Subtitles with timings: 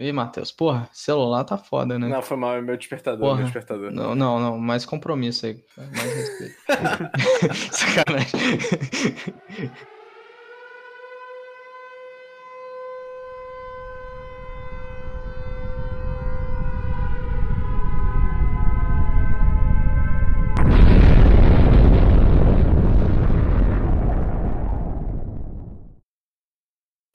[0.00, 2.06] Ih, Matheus, porra, celular tá foda, né?
[2.06, 3.34] Não, foi mal, é meu despertador, Porra.
[3.34, 3.90] meu despertador.
[3.90, 5.60] Não, não, não, mais compromisso aí.
[5.76, 6.54] Mais respeito.
[7.74, 8.30] Sacanagem.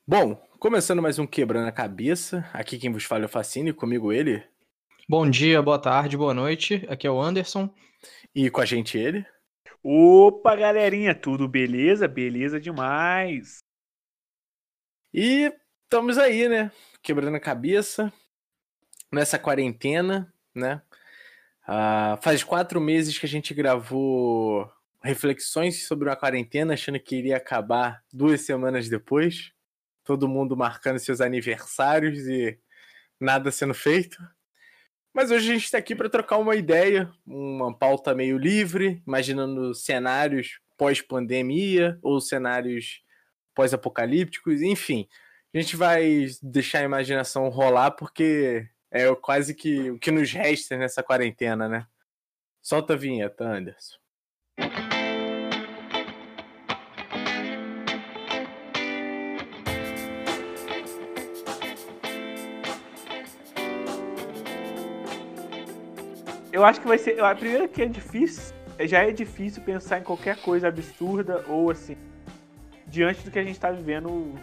[0.06, 2.50] Bom, começando mais um Quebrando a Cabeça.
[2.54, 4.42] Aqui quem vos fala é o Facine, comigo ele.
[5.10, 6.86] Bom dia, boa tarde, boa noite.
[6.88, 7.70] Aqui é o Anderson.
[8.34, 9.26] E com a gente ele.
[9.84, 12.08] Opa, galerinha, tudo beleza?
[12.08, 13.58] Beleza demais.
[15.14, 15.52] E
[15.84, 16.72] estamos aí, né?
[17.02, 18.10] Quebrando a cabeça.
[19.12, 20.82] Nessa quarentena, né?
[21.68, 24.72] Ah, faz quatro meses que a gente gravou
[25.04, 29.52] reflexões sobre uma quarentena, achando que iria acabar duas semanas depois.
[30.04, 32.60] Todo mundo marcando seus aniversários e
[33.20, 34.18] nada sendo feito.
[35.14, 39.74] Mas hoje a gente está aqui para trocar uma ideia, uma pauta meio livre, imaginando
[39.74, 43.04] cenários pós-pandemia ou cenários
[43.54, 45.08] pós-apocalípticos, enfim.
[45.54, 50.78] A gente vai deixar a imaginação rolar porque é quase que o que nos resta
[50.78, 51.88] nessa quarentena, né?
[52.62, 53.98] Solta a vinheta, Anderson.
[66.64, 67.22] Eu acho que vai ser.
[67.22, 68.56] A primeira que é difícil.
[68.80, 71.98] Já é difícil pensar em qualquer coisa absurda ou assim.
[72.88, 74.34] Diante do que a gente está vivendo,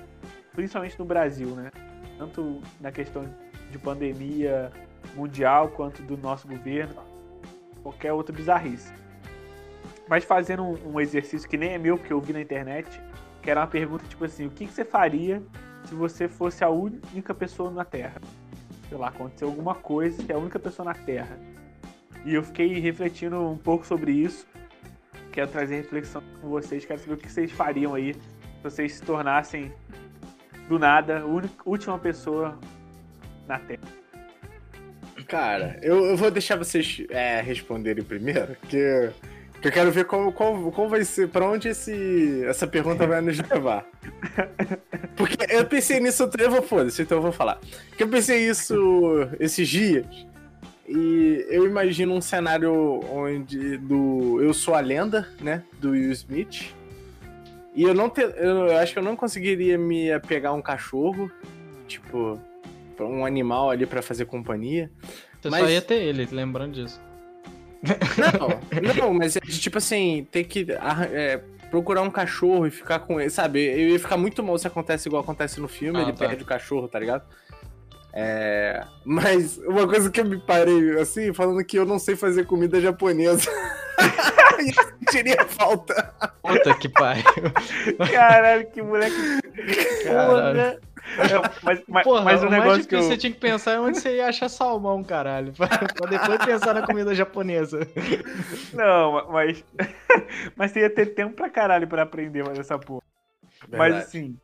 [0.53, 1.71] principalmente no Brasil, né?
[2.19, 3.25] Tanto na questão
[3.71, 4.71] de pandemia
[5.17, 6.95] mundial quanto do nosso governo,
[7.83, 8.93] qualquer outra bizarrice.
[10.07, 13.01] Mas fazendo um, um exercício que nem é meu, porque eu vi na internet,
[13.41, 15.43] que era uma pergunta tipo assim: o que, que você faria
[15.85, 18.21] se você fosse a única pessoa na Terra?
[18.91, 21.39] Sei lá, aconteceu alguma coisa que é a única pessoa na Terra.
[22.25, 24.47] E eu fiquei refletindo um pouco sobre isso.
[25.33, 26.85] Quero trazer reflexão com vocês.
[26.85, 29.73] Quero saber o que vocês fariam aí se vocês se tornassem,
[30.69, 31.25] do nada, a
[31.65, 32.59] última pessoa
[33.49, 33.81] na Terra.
[35.27, 39.11] Cara, eu, eu vou deixar vocês é, responderem primeiro, que,
[39.63, 43.21] que eu quero ver qual, qual, qual vai ser, pra onde esse, essa pergunta vai
[43.21, 43.87] nos levar.
[45.17, 47.59] Porque eu pensei nisso, eu vou foda-se, então eu vou falar.
[47.89, 48.75] Porque eu pensei isso
[49.39, 50.07] esses dias.
[50.93, 52.73] E eu imagino um cenário
[53.13, 55.63] onde do Eu Sou a Lenda, né?
[55.81, 56.75] Do Will Smith.
[57.77, 61.31] E eu não te, eu acho que eu não conseguiria me apegar a um cachorro,
[61.87, 62.41] tipo,
[62.99, 64.91] um animal ali para fazer companhia.
[65.41, 67.01] Você Mas- só ia ter ele, lembrando disso.
[68.19, 70.67] Não, não, mas é tipo assim, ter que
[71.13, 71.41] é,
[71.71, 73.61] procurar um cachorro e ficar com ele, sabe?
[73.65, 76.27] Eu ia ficar muito mal se acontece igual acontece no filme, Ah, ele tá.
[76.27, 77.23] perde o cachorro, tá ligado?
[78.13, 82.45] É, mas uma coisa que eu me parei, assim, falando que eu não sei fazer
[82.45, 83.51] comida japonesa.
[84.61, 86.13] e eu sentiria falta.
[86.43, 87.25] Puta que pariu.
[88.13, 89.15] Caralho, que moleque.
[90.05, 90.57] Caralho.
[90.57, 90.91] Porra.
[91.63, 93.03] Mas, mas, Porra, mas o mais negócio que eu.
[93.03, 95.53] você tinha que pensar é onde você ia achar salmão, caralho.
[95.53, 97.81] Pra, pra depois pensar na comida japonesa.
[98.73, 99.65] Não, mas.
[100.55, 103.03] mas você ia ter tempo pra caralho pra aprender mais essa porra.
[103.69, 104.05] Mas Verdade.
[104.05, 104.39] assim.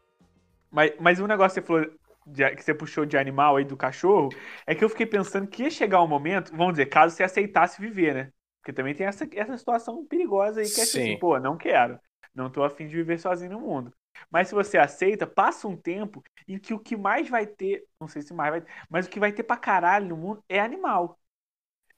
[0.71, 1.97] Mas, mas um negócio que você falou.
[2.27, 4.35] De- que você puxou de animal aí do cachorro,
[4.67, 7.81] é que eu fiquei pensando que ia chegar um momento, vamos dizer, caso você aceitasse
[7.81, 8.33] viver, né?
[8.61, 10.85] Porque também tem essa, essa situação perigosa aí que é Sim.
[10.85, 12.01] assim, pô, não quero.
[12.35, 13.93] Não tô afim de viver sozinho no mundo.
[14.31, 18.09] Mas se você aceita, passa um tempo em que o que mais vai ter, não
[18.09, 20.59] sei se mais vai ter, mas o que vai ter pra caralho no mundo é
[20.61, 21.19] animal.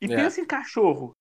[0.01, 0.09] E É.
[0.09, 1.17] pensa em cachorro.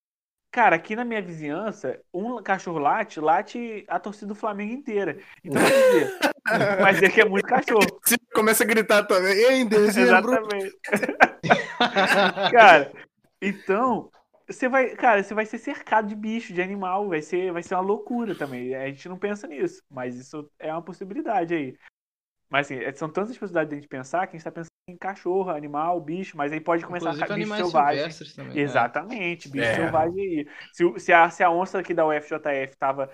[0.58, 5.20] Cara, aqui na minha vizinhança, um cachorro late, late a torcida do Flamengo inteira.
[5.44, 6.20] Então, quer dizer,
[6.82, 7.86] mas é que é muito cachorro.
[8.04, 10.34] Você começa a gritar também, ei, dezembro.
[10.34, 10.76] Exatamente.
[12.52, 12.92] Cara,
[13.40, 14.10] então,
[14.48, 17.76] você vai, cara, você vai ser cercado de bicho, de animal, vai ser, vai ser
[17.76, 18.74] uma loucura também.
[18.74, 21.78] A gente não pensa nisso, mas isso é uma possibilidade aí.
[22.50, 24.77] Mas assim, são tantas possibilidades de a gente pensar que a gente tá pensando em
[24.96, 28.36] cachorro, animal, bicho, mas aí pode começar Inclusive a ficar bicho selvagem.
[28.36, 28.56] também.
[28.56, 28.62] né?
[28.62, 29.76] Exatamente, bicho É.
[29.76, 30.48] selvagem aí.
[30.72, 33.10] Se, se, a, se a onça aqui da UFJF tava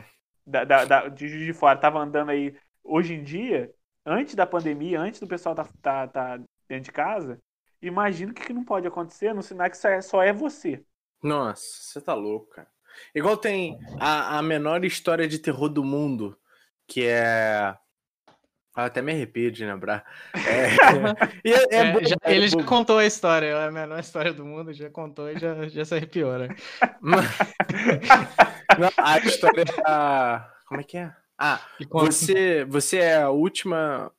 [0.46, 3.74] da, da, da- de Juiz de fora tava andando aí hoje em dia,
[4.06, 6.38] antes da pandemia, antes do pessoal tá, tá, tá
[6.68, 7.40] dentro de casa,
[7.81, 10.84] imagina o que, que não pode acontecer no sinal que só é, só é você.
[11.24, 12.68] Nossa, você tá louco, cara.
[13.16, 16.38] Igual tem a, a menor história de terror do mundo,
[16.88, 17.75] que é.
[18.75, 20.04] Até me arrepio de lembrar.
[20.46, 20.75] É,
[21.46, 24.00] e é, é É, bobo, já- é ele já contou a história, é a menor
[24.00, 26.48] história do mundo, já contou e já, já se arrepiou, né?
[28.80, 30.52] Não, a história da.
[30.66, 31.14] Como é que é?
[31.38, 31.60] Ah,
[31.92, 34.12] você, você é a última.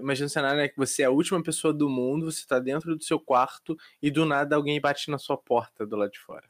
[0.00, 0.68] Imagina o cenário, né?
[0.68, 4.10] Que você é a última pessoa do mundo, você tá dentro do seu quarto e
[4.10, 6.44] do nada alguém bate na sua porta do lado de fora.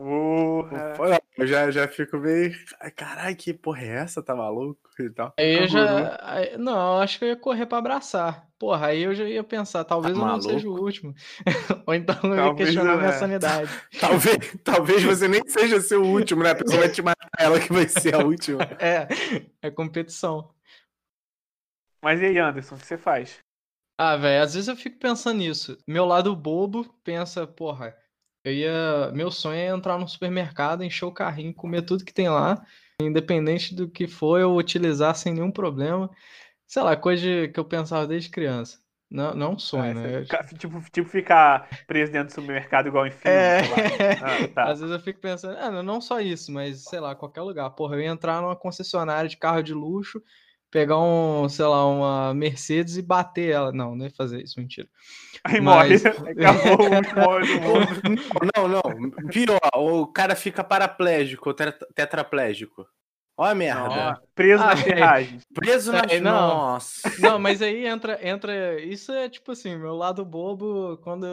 [0.00, 1.20] Porra.
[1.36, 2.52] Eu já, já fico meio.
[2.96, 4.22] Caralho, que porra é essa?
[4.22, 5.34] Tá maluco e tal.
[5.38, 6.18] Aí eu já.
[6.22, 8.48] aí- Não, eu acho que eu ia correr pra abraçar.
[8.58, 10.84] Porra, aí eu já ia pensar, talvez Tá eu não seja o maluco?
[10.86, 11.14] último.
[11.86, 13.12] Ou então eu ia questionar minha é.
[13.12, 13.70] sanidade.
[14.00, 16.50] Talvez, talvez você nem seja seu último, né?
[16.50, 18.62] A pessoa vai te matar, ela que vai ser a última.
[18.78, 19.06] É,
[19.62, 20.50] é competição.
[22.02, 23.38] Mas e aí, Anderson, o que você faz?
[23.98, 25.76] Ah, velho, às vezes eu fico pensando nisso.
[25.86, 27.94] Meu lado bobo pensa, porra,
[28.44, 29.10] eu ia.
[29.12, 32.64] Meu sonho é entrar no supermercado, encher o carrinho, comer tudo que tem lá,
[33.00, 36.10] independente do que for, eu utilizar sem nenhum problema.
[36.66, 38.78] Sei lá, coisa que eu pensava desde criança.
[39.10, 40.22] Não, não é um sonho, Ah, né?
[40.22, 43.36] fica- tipo, tipo ficar preso dentro do supermercado igual em filme.
[43.36, 43.60] É.
[44.22, 44.64] Ah, tá.
[44.70, 47.68] às vezes eu fico pensando, ah, não só isso, mas sei lá, qualquer lugar.
[47.70, 50.22] Porra, eu ia entrar numa concessionária de carro de luxo,
[50.70, 53.72] pegar um, sei lá, uma Mercedes e bater ela.
[53.72, 54.88] Não, não ia fazer isso, mentira.
[55.44, 56.14] Aí Mas- morre.
[56.30, 56.90] Acabou o.
[58.56, 58.82] Não, não.
[59.28, 62.86] Pior, o cara fica paraplégico ou tetra- tetraplégico.
[63.36, 63.88] Olha a merda.
[63.88, 64.76] Nossa, preso Ah, na é.
[64.76, 65.38] ferragem.
[65.54, 66.00] Preso na.
[66.10, 66.32] É, não.
[66.32, 67.10] Nossa.
[67.20, 68.78] Não, mas aí entra, entra.
[68.82, 71.26] Isso é tipo assim, meu lado bobo quando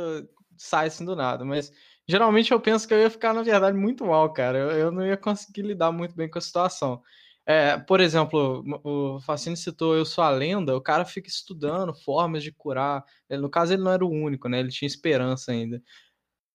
[0.56, 1.44] sai assim do nada.
[1.44, 1.70] Mas
[2.08, 4.58] geralmente eu penso que eu ia ficar, na verdade, muito mal, cara.
[4.58, 7.02] Eu, eu não ia conseguir lidar muito bem com a situação.
[7.50, 12.44] É, por exemplo, o Facine citou Eu Sou a Lenda, o cara fica estudando formas
[12.44, 13.06] de curar.
[13.30, 14.60] No caso, ele não era o único, né?
[14.60, 15.82] Ele tinha esperança ainda.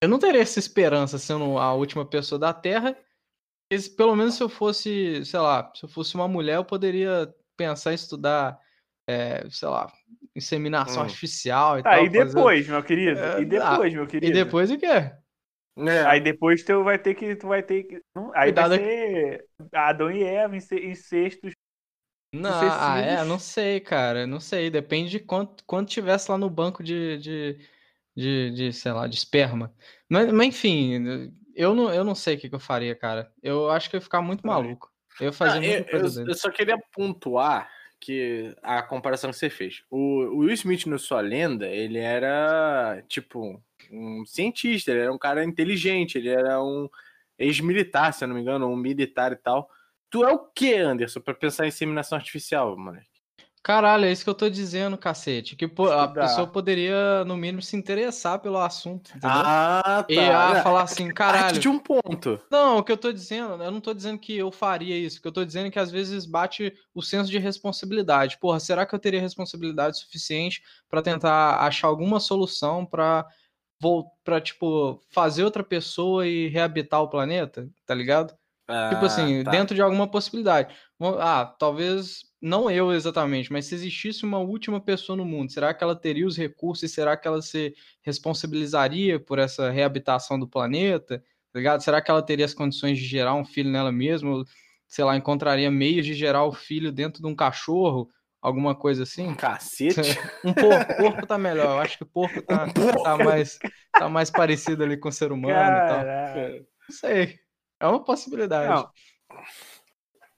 [0.02, 2.94] Eu não teria essa esperança sendo a última pessoa da Terra.
[3.96, 7.92] Pelo menos se eu fosse, sei lá, se eu fosse uma mulher, eu poderia pensar
[7.92, 8.58] em estudar,
[9.08, 9.90] é, sei lá,
[10.36, 11.06] inseminação Hum.
[11.06, 12.04] artificial e Tá, tal.
[12.04, 13.18] e fazer- depois, meu querido?
[13.40, 14.26] E depois, meu querido?
[14.38, 15.10] E depois o quê?
[15.78, 16.04] É.
[16.06, 17.34] Aí depois tu vai ter que.
[17.36, 18.02] Tu vai ter que.
[18.14, 21.52] não, aí Cuidado vai ser Adão e Eva, ince- incestos.
[22.34, 24.70] Não, ah, é, não sei, cara, não sei.
[24.70, 27.68] Depende de quanto, quanto tivesse lá no banco de, de,
[28.16, 29.74] de, de, sei lá, de esperma.
[30.08, 33.30] Mas, mas enfim, eu não, eu não sei o que, que eu faria, cara.
[33.42, 34.64] Eu acho que eu ia ficar muito Também.
[34.64, 34.90] maluco.
[35.20, 37.70] Eu Ah, eu, eu só queria pontuar
[38.00, 39.82] que a comparação que você fez.
[39.90, 45.18] O, o Will Smith no Sua Lenda, ele era tipo um cientista, ele era um
[45.18, 46.88] cara inteligente, ele era um
[47.38, 49.68] ex-militar, se eu não me engano, um militar e tal.
[50.10, 53.00] Tu é o que, Anderson, pra pensar em inseminação artificial, mano?
[53.62, 55.54] Caralho, é isso que eu tô dizendo, cacete.
[55.54, 59.30] Que pô, a pessoa poderia, no mínimo, se interessar pelo assunto, entendeu?
[59.32, 60.12] Ah, tá.
[60.12, 61.60] E Não, falar assim, parte caralho.
[61.60, 62.40] de um ponto.
[62.50, 65.18] Não, o que eu tô dizendo, eu não tô dizendo que eu faria isso.
[65.18, 68.36] O que eu tô dizendo é que às vezes bate o senso de responsabilidade.
[68.40, 70.60] Porra, será que eu teria responsabilidade suficiente
[70.90, 73.24] pra tentar achar alguma solução pra
[74.24, 78.34] para tipo fazer outra pessoa e reabitar o planeta, tá ligado?
[78.88, 79.50] Tipo Ah, assim, tá.
[79.50, 80.74] dentro de alguma possibilidade.
[81.18, 85.82] Ah, talvez não eu exatamente, mas se existisse uma última pessoa no mundo, será que
[85.82, 91.18] ela teria os recursos e será que ela se responsabilizaria por essa reabitação do planeta?
[91.52, 91.80] Tá ligado?
[91.82, 94.44] Será que ela teria as condições de gerar um filho nela mesma?
[94.88, 98.10] Sei lá, encontraria meios de gerar o filho dentro de um cachorro?
[98.42, 99.32] Alguma coisa assim?
[99.34, 100.00] Cacete.
[100.44, 101.76] Um porco, porco tá melhor.
[101.76, 102.66] Eu acho que porco tá,
[103.04, 103.58] tá mais,
[103.92, 106.04] tá mais parecido ali com o ser humano e tal.
[106.88, 107.38] Não sei.
[107.78, 108.68] É uma possibilidade.
[108.68, 108.90] Não.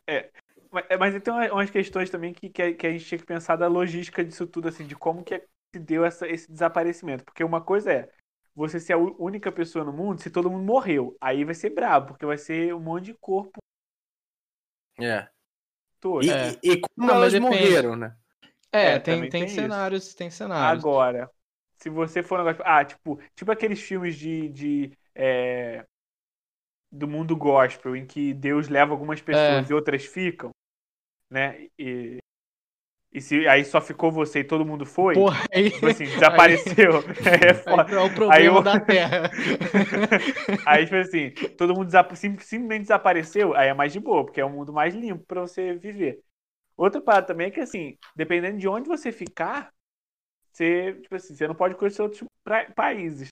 [0.06, 0.30] É.
[0.70, 3.26] Mas, mas tem uma- umas questões também que, que, a, que a gente tinha que
[3.26, 5.38] pensar da logística disso tudo, assim, de como que
[5.72, 7.24] se deu essa, esse desaparecimento.
[7.24, 8.10] Porque uma coisa é
[8.54, 11.16] você ser a única pessoa no mundo se todo mundo morreu.
[11.20, 13.60] Aí vai ser brabo, porque vai ser um monte de corpo
[14.98, 15.33] É.
[16.22, 16.52] E, É.
[16.62, 17.56] e- como Não, elas depende.
[17.56, 18.16] morreram, né?
[18.72, 19.54] É, É, tem, tem tem isso.
[19.54, 20.84] cenários, tem cenários.
[20.84, 21.30] Agora,
[21.78, 22.64] se você for um negócio.
[22.66, 24.48] Ah, tipo, tipo aqueles filmes de.
[24.48, 25.84] de é,
[26.90, 29.72] do mundo gospel, em que Deus leva algumas pessoas É.
[29.72, 30.50] e outras ficam,
[31.30, 31.68] né?
[31.78, 32.18] E,
[33.14, 37.04] e se aí só ficou você e todo mundo foi, Porra, aí, tipo assim, desapareceu.
[37.42, 37.92] É aí foda.
[37.94, 39.30] é o problema eu- da Terra.
[40.66, 44.50] Aí, tipo assim, todo mundo simplesmente desapareceu, aí é mais de boa, porque é um
[44.50, 46.20] mundo mais limpo pra você viver.
[46.76, 49.72] Outra parada também é que, assim, dependendo de onde você ficar,
[50.52, 53.28] você, tipo assim, você não pode conhecer outros pra- países.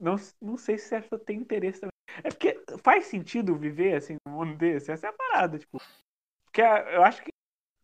[0.00, 1.92] Não, não sei se você tem interesse também.
[2.24, 4.92] É porque faz sentido viver, assim, num mundo desse?
[4.92, 5.80] Essa é a parada, tipo.
[6.46, 7.30] Porque eu acho que,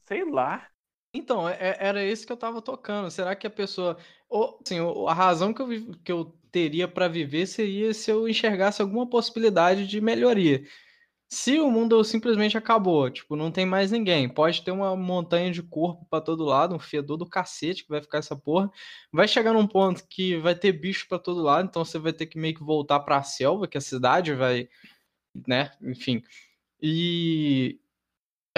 [0.06, 0.68] sei lá.
[1.12, 3.10] Então, é- é- era isso que eu tava tocando.
[3.10, 3.96] Será que a pessoa.
[4.28, 5.68] ou, assim, a razão que eu,
[6.04, 10.64] que eu teria para viver seria se eu enxergasse alguma possibilidade de melhoria.
[11.30, 15.62] Se o mundo simplesmente acabou, tipo, não tem mais ninguém, pode ter uma montanha de
[15.62, 18.70] corpo para todo lado, um fedor do cacete que vai ficar essa porra.
[19.12, 22.26] Vai chegar num ponto que vai ter bicho para todo lado, então você vai ter
[22.26, 24.68] que meio que voltar para a selva, que a cidade vai,
[25.46, 26.22] né, enfim.
[26.82, 27.80] E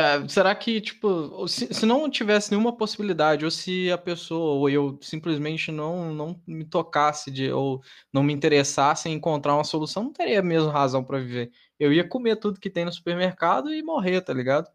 [0.01, 4.71] É, será que, tipo, se, se, não tivesse nenhuma possibilidade, ou se a pessoa, ou
[4.71, 10.05] eu simplesmente não, não me tocasse de, ou não me interessasse em encontrar uma solução,
[10.05, 11.53] não teria mesmo razão para viver.
[11.79, 14.71] Eu ia comer tudo que tem no supermercado e morrer, tá ligado?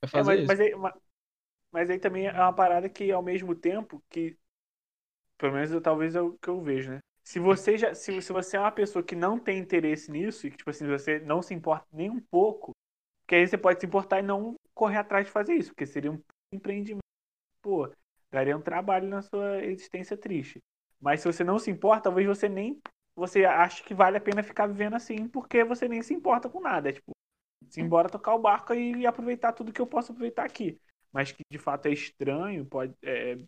[0.00, 0.74] É, mas, mas, aí,
[1.70, 4.38] mas, aí, também é uma parada que, ao mesmo tempo, que,
[5.36, 7.00] pelo menos eu, talvez é o que eu vejo, né?
[7.22, 10.50] Se você, já, se, se você é uma pessoa que não tem interesse nisso, e
[10.50, 12.72] que, tipo assim, você não se importa nem um pouco,
[13.26, 16.12] porque aí você pode se importar e não correr atrás de fazer isso, porque seria
[16.12, 17.02] um empreendimento.
[17.60, 17.92] Pô,
[18.30, 20.62] daria um trabalho na sua existência triste.
[21.00, 22.80] Mas se você não se importa, talvez você nem.
[23.16, 26.60] Você acha que vale a pena ficar vivendo assim, porque você nem se importa com
[26.60, 26.90] nada.
[26.90, 27.10] É tipo,
[27.68, 30.80] se embora tocar o barco e, aproveitar tudo que eu posso aproveitar aqui.
[31.10, 32.94] Mas que de fato é estranho, pode.
[33.02, 33.38] É, é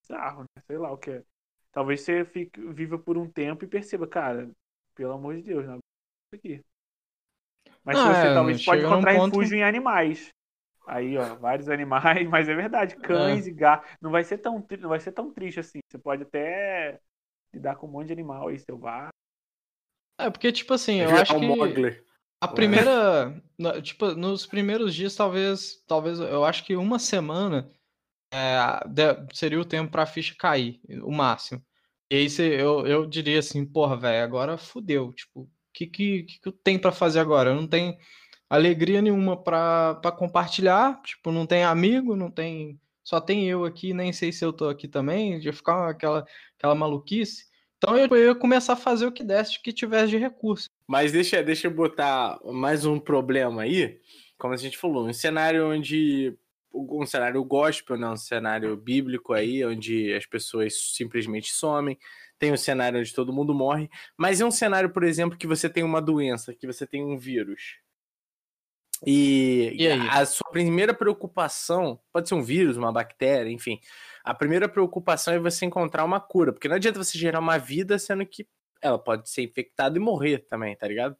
[0.00, 0.62] bizarro, né?
[0.66, 1.24] Sei lá o que é.
[1.70, 4.50] Talvez você fique, viva por um tempo e perceba, cara,
[4.94, 6.64] pelo amor de Deus, não é aqui.
[7.88, 9.54] Mas não, você é, talvez pode encontrar refúgio ponto...
[9.54, 10.28] em animais.
[10.86, 13.48] Aí, ó, vários animais, mas é verdade, cães é.
[13.48, 13.88] e gatos.
[13.98, 15.78] Não vai ser tão não vai ser tão triste assim.
[15.90, 17.00] Você pode até
[17.50, 19.08] lidar com um monte de animal aí selvagem.
[20.20, 22.02] É, porque tipo assim, eu acho que
[22.42, 23.42] a primeira,
[23.82, 27.72] tipo, nos primeiros dias talvez, talvez eu acho que uma semana
[28.30, 28.46] é,
[29.32, 31.64] seria o tempo para a ficha cair, o máximo.
[32.10, 35.50] E aí eu, eu diria assim, porra, velho, agora fudeu, tipo,
[35.86, 37.50] que, que, que eu tenho para fazer agora?
[37.50, 37.96] Eu não tenho
[38.48, 42.80] alegria nenhuma para compartilhar, tipo, não tem amigo, não tem.
[43.04, 46.26] Só tem eu aqui, nem sei se eu tô aqui também, de ficar aquela,
[46.58, 47.46] aquela maluquice.
[47.78, 50.68] Então eu, eu ia começar a fazer o que desse que tivesse de recurso.
[50.86, 53.98] Mas deixa, deixa eu botar mais um problema aí,
[54.36, 56.36] como a gente falou, um cenário onde
[56.74, 58.08] um cenário gospel, né?
[58.08, 61.98] um cenário bíblico aí, onde as pessoas simplesmente somem
[62.38, 65.68] tem um cenário onde todo mundo morre, mas é um cenário, por exemplo, que você
[65.68, 67.78] tem uma doença, que você tem um vírus.
[69.06, 73.80] E, e a sua primeira preocupação pode ser um vírus, uma bactéria, enfim.
[74.24, 77.98] A primeira preocupação é você encontrar uma cura, porque não adianta você gerar uma vida
[77.98, 78.46] sendo que
[78.80, 81.16] ela pode ser infectada e morrer também, tá ligado?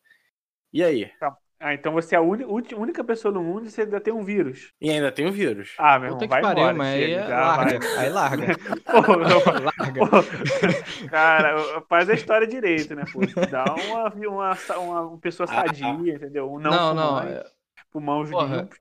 [0.73, 1.07] E aí?
[1.19, 1.37] Tá.
[1.61, 4.73] Ah, então você é a única pessoa no mundo e você ainda tem um vírus.
[4.81, 5.75] E ainda tem um vírus.
[5.77, 7.99] Ah, meu irmão, vai pariu, embora, mas aí, é larga, vai.
[7.99, 8.47] aí larga.
[8.87, 9.17] Pô,
[9.77, 10.00] larga.
[10.07, 13.05] Pô, cara, faz a história direito, né?
[13.12, 16.53] Pô, dá uma, uma, uma, pessoa ah, sadia, ah, entendeu?
[16.53, 17.45] Um não, não, fumante, não.
[17.91, 18.79] pulmões limpos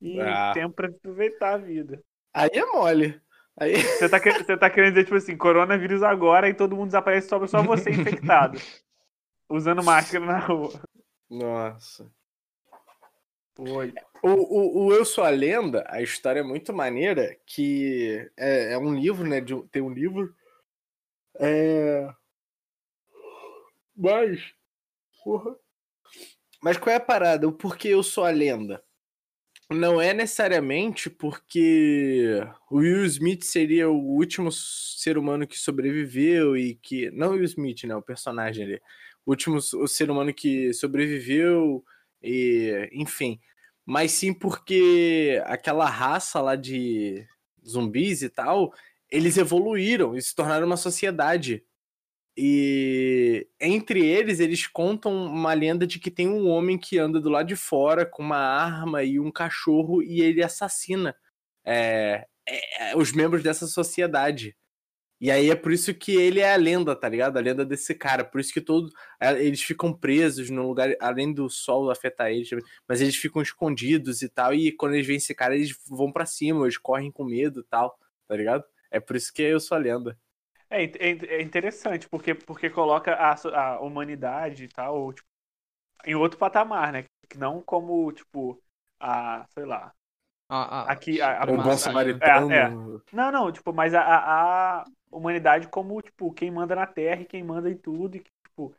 [0.00, 0.50] e ah.
[0.52, 2.02] tempo pra aproveitar a vida.
[2.34, 3.20] Aí é mole.
[3.58, 3.76] Aí...
[3.80, 7.48] Você, tá, você tá querendo dizer, tipo assim, coronavírus agora e todo mundo desaparece, sobra
[7.48, 8.60] só você infectado.
[9.48, 10.72] usando máscara na rua.
[11.30, 12.10] Nossa.
[13.56, 13.92] Foi.
[14.22, 18.78] O, o, o, Eu Sou a Lenda, a história é muito maneira, que é, é
[18.78, 19.40] um livro, né?
[19.40, 20.34] De, tem um livro.
[21.38, 22.08] É...
[23.96, 24.52] Mas.
[25.24, 25.56] Porra.
[26.62, 27.48] Mas qual é a parada?
[27.48, 28.82] O porquê eu sou a lenda?
[29.70, 36.74] Não é necessariamente porque o Will Smith seria o último ser humano que sobreviveu e
[36.76, 37.10] que.
[37.10, 37.96] Não Will Smith, né?
[37.96, 38.82] O personagem ali
[39.26, 41.84] o último o ser humano que sobreviveu,
[42.26, 43.40] e, enfim.
[43.84, 47.26] Mas sim porque aquela raça lá de
[47.66, 48.72] zumbis e tal,
[49.10, 51.64] eles evoluíram e se tornaram uma sociedade.
[52.36, 57.30] E entre eles, eles contam uma lenda de que tem um homem que anda do
[57.30, 61.16] lado de fora com uma arma e um cachorro e ele assassina
[61.64, 64.56] é, é, os membros dessa sociedade.
[65.18, 67.38] E aí é por isso que ele é a lenda, tá ligado?
[67.38, 68.22] A lenda desse cara.
[68.24, 72.50] Por isso que todo, é, eles ficam presos no lugar, além do sol afetar eles,
[72.86, 74.52] mas eles ficam escondidos e tal.
[74.52, 77.64] E quando eles veem esse cara, eles vão para cima, eles correm com medo e
[77.64, 78.64] tal, tá ligado?
[78.90, 80.18] É por isso que eu sou a lenda.
[80.68, 85.28] É, é, é interessante, porque, porque coloca a, a humanidade e tal, tipo,
[86.04, 87.04] em outro patamar, né?
[87.36, 88.60] Não como, tipo,
[89.00, 89.94] a, sei lá,
[90.48, 92.52] ah, ah, aqui a, a, o bom samaritano.
[92.52, 92.70] É, é.
[93.12, 94.84] Não, não, tipo, mas a, a,
[95.18, 98.16] humanidade como, tipo, quem manda na Terra e quem manda em tudo.
[98.16, 98.74] E, tipo,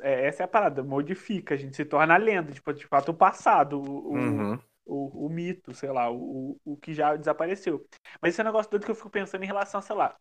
[0.00, 3.10] é, essa é a parada, modifica, a gente se torna a lenda, tipo, de fato
[3.10, 4.58] o passado, o, uhum.
[4.84, 7.86] o, o, mito, sei lá, o, o que já desapareceu.
[8.20, 10.16] Mas esse é um negócio doido que eu fico pensando em relação, sei lá.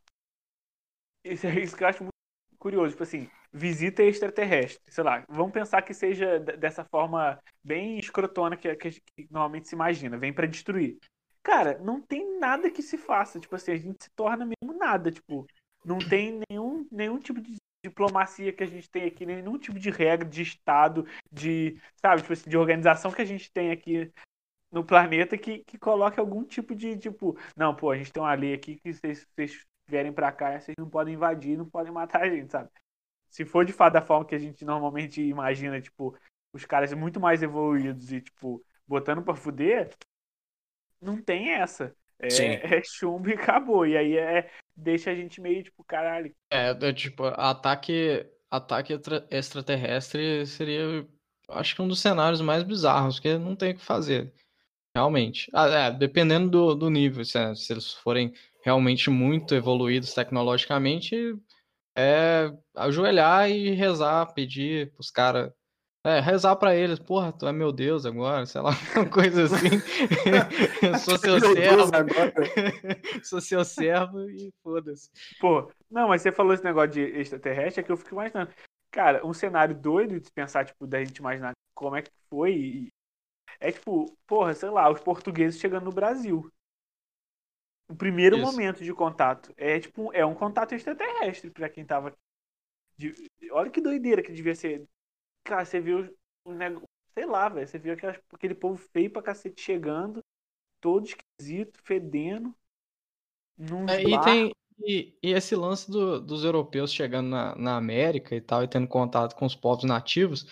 [1.23, 2.13] Isso é isso que eu acho muito
[2.57, 8.57] curioso, tipo assim, visita extraterrestre, sei lá, vamos pensar que seja dessa forma bem escrotona
[8.57, 10.97] que, que, que normalmente se imagina, vem para destruir.
[11.45, 13.39] Cara, não tem nada que se faça.
[13.39, 15.11] Tipo assim, a gente se torna mesmo nada.
[15.11, 15.45] Tipo,
[15.85, 19.91] não tem nenhum, nenhum tipo de diplomacia que a gente tem aqui, nenhum tipo de
[19.91, 24.11] regra de Estado, de, sabe, tipo assim, de organização que a gente tem aqui
[24.71, 28.33] no planeta que, que coloque algum tipo de, tipo, não, pô, a gente tem uma
[28.33, 32.23] lei aqui que vocês, vocês vierem para cá, vocês não podem invadir, não podem matar
[32.23, 32.71] a gente, sabe?
[33.29, 36.17] Se for de fato da forma que a gente normalmente imagina, tipo,
[36.51, 39.95] os caras muito mais evoluídos e, tipo, botando pra fuder,
[41.01, 41.95] não tem essa.
[42.19, 42.43] É, Sim.
[42.75, 43.85] é chumbo e acabou.
[43.85, 46.33] E aí é, deixa a gente meio tipo, caralho.
[46.49, 51.07] É, é tipo, ataque, ataque extra- extraterrestre seria,
[51.49, 54.33] acho que um dos cenários mais bizarros, porque não tem o que fazer.
[54.95, 55.49] Realmente.
[55.53, 58.33] Ah, é, dependendo do, do nível, se, se eles forem
[58.63, 61.35] realmente muito evoluídos tecnologicamente,
[61.97, 65.51] é ajoelhar e rezar, pedir pros caras.
[66.05, 69.79] É, rezar pra eles, porra, tu é meu Deus agora, sei lá, uma coisa assim.
[71.03, 72.33] Sou seu Meu Deus, servo, agora.
[73.23, 75.09] sou seu servo e foda-se.
[75.39, 78.53] Pô, não, mas você falou esse negócio de extraterrestre, é que eu fico imaginando.
[78.91, 82.53] Cara, um cenário doido de pensar, tipo, da gente imaginar como é que foi.
[82.53, 82.93] e-
[83.59, 86.47] É tipo, porra, sei lá, os portugueses chegando no Brasil.
[87.89, 88.45] O primeiro Isso.
[88.45, 89.51] momento de contato.
[89.57, 92.13] É tipo, é um contato extraterrestre pra quem tava.
[92.97, 93.13] de-
[93.51, 94.87] Olha que doideira que devia ser.
[95.45, 96.13] Cara, você viu
[96.45, 96.89] o negócio.
[97.13, 97.67] Sei lá, velho.
[97.67, 100.23] Você viu aquelas- aquele povo feio pra cacete chegando,
[100.81, 102.55] todo esquisito, fedendo.
[103.87, 108.41] É, e tem e, e esse lance do- dos europeus chegando na, na América e
[108.41, 110.45] tal e tendo contato com os povos nativos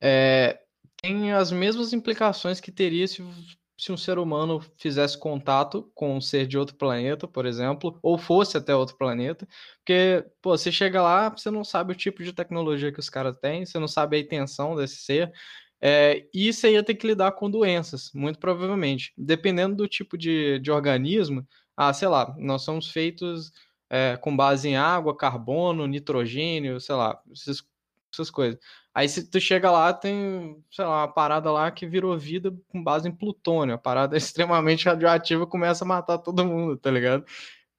[0.00, 0.60] é,
[1.02, 3.22] tem as mesmas implicações que teria se,
[3.76, 8.16] se um ser humano fizesse contato com um ser de outro planeta, por exemplo, ou
[8.16, 9.46] fosse até outro planeta,
[9.78, 13.36] porque pô, você chega lá, você não sabe o tipo de tecnologia que os caras
[13.40, 15.32] têm, você não sabe a intenção desse ser.
[15.80, 19.12] É, e você ia ter que lidar com doenças, muito provavelmente.
[19.18, 23.52] Dependendo do tipo de, de organismo, ah, sei lá, nós somos feitos
[23.90, 27.62] é, com base em água, carbono, nitrogênio, sei lá, essas,
[28.14, 28.58] essas coisas.
[28.94, 32.82] Aí se tu chega lá, tem, sei lá, uma parada lá que virou vida com
[32.82, 37.24] base em plutônio, a parada extremamente radioativa começa a matar todo mundo, tá ligado?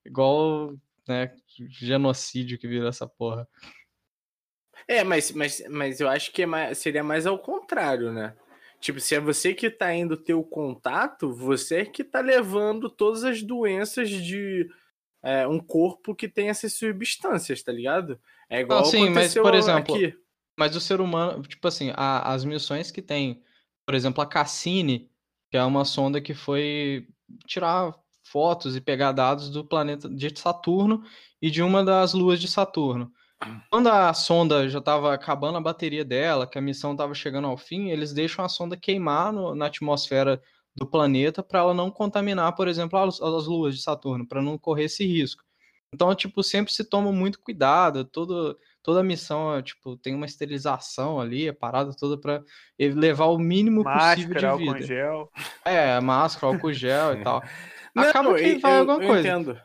[0.05, 0.75] Igual,
[1.07, 1.31] né,
[1.69, 3.47] genocídio que vira essa porra.
[4.87, 8.35] É, mas, mas, mas eu acho que é mais- seria mais ao contrário, né?
[8.79, 12.89] Tipo, se é você que tá indo ter o contato, você é que tá levando
[12.89, 14.69] todas as doenças de
[15.23, 18.19] é, um corpo que tem essas substâncias, tá ligado?
[18.47, 20.15] É igual Não, sim, mas, por exemplo, aqui.
[20.57, 23.41] Mas o ser humano, tipo assim, a- as missões que tem,
[23.85, 25.09] por exemplo, a Cassini,
[25.51, 27.07] que é uma sonda que foi
[27.47, 31.03] tirar fotos e pegar dados do planeta de Saturno
[31.41, 33.11] e de uma das luas de Saturno.
[33.69, 37.57] Quando a sonda já estava acabando a bateria dela, que a missão estava chegando ao
[37.57, 40.41] fim, eles deixam a sonda queimar no- na atmosfera
[40.75, 44.57] do planeta para ela não contaminar, por exemplo, as, as luas de Saturno, para não
[44.57, 45.43] correr esse risco.
[45.93, 51.49] Então, tipo, sempre se toma muito cuidado, todo, toda missão, tipo, tem uma esterilização ali,
[51.49, 52.43] a parada toda para
[52.79, 54.85] levar o mínimo possível Máscara, álcool de vida.
[54.85, 55.31] gel.
[55.65, 57.41] É, máscara, álcool gel e tal.
[57.95, 59.27] Não, Acaba que eu- vai eu- alguma eu coisa.
[59.27, 59.59] entendo.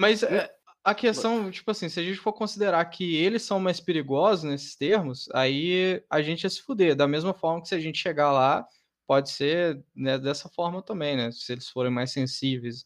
[0.00, 0.50] Mas é,
[0.82, 4.74] a questão, tipo assim, se a gente for considerar que eles são mais perigosos nesses
[4.76, 6.96] termos, aí a gente ia se fuder.
[6.96, 8.66] Da mesma forma que se a gente chegar lá,
[9.06, 11.30] pode ser né, dessa forma também, né?
[11.32, 12.84] Se eles forem mais sensíveis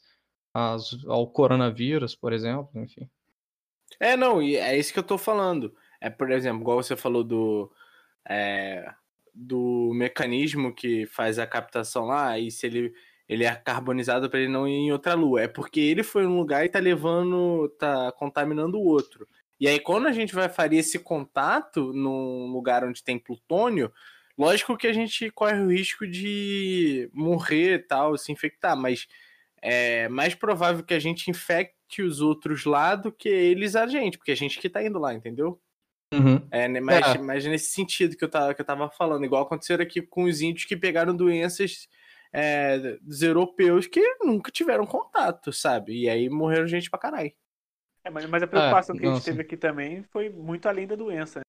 [1.07, 3.09] ao coronavírus, por exemplo, enfim.
[4.01, 5.75] É, não, e é isso que eu tô falando.
[6.01, 7.71] É, por exemplo, igual você falou do,
[8.29, 8.93] é,
[9.35, 12.95] do mecanismo que faz a captação lá, e se ele,
[13.29, 15.43] ele é carbonizado para ele não ir em outra lua.
[15.43, 19.27] É porque ele foi num lugar e tá levando, tá contaminando o outro.
[19.61, 23.93] E aí, quando a gente vai fazer esse contato num lugar onde tem plutônio,
[24.37, 29.09] lógico que a gente corre o risco de morrer tal, se infectar, mas
[29.61, 34.19] é mais provável que a gente infecte os outros lá do que eles a gente,
[34.19, 35.61] porque a gente que tá indo lá, entendeu?
[36.51, 37.19] É, né, mas, É.
[37.19, 40.41] mas nesse sentido que eu, tava, que eu tava falando, igual aconteceu aqui com os
[40.41, 41.89] índios que pegaram doenças
[42.33, 46.03] é, dos europeus que nunca tiveram contato, sabe?
[46.03, 47.33] E aí morreram gente pra caralho.
[48.05, 50.95] É, mas, mas a preocupação que a gente teve aqui também foi muito além da
[50.97, 51.41] doença.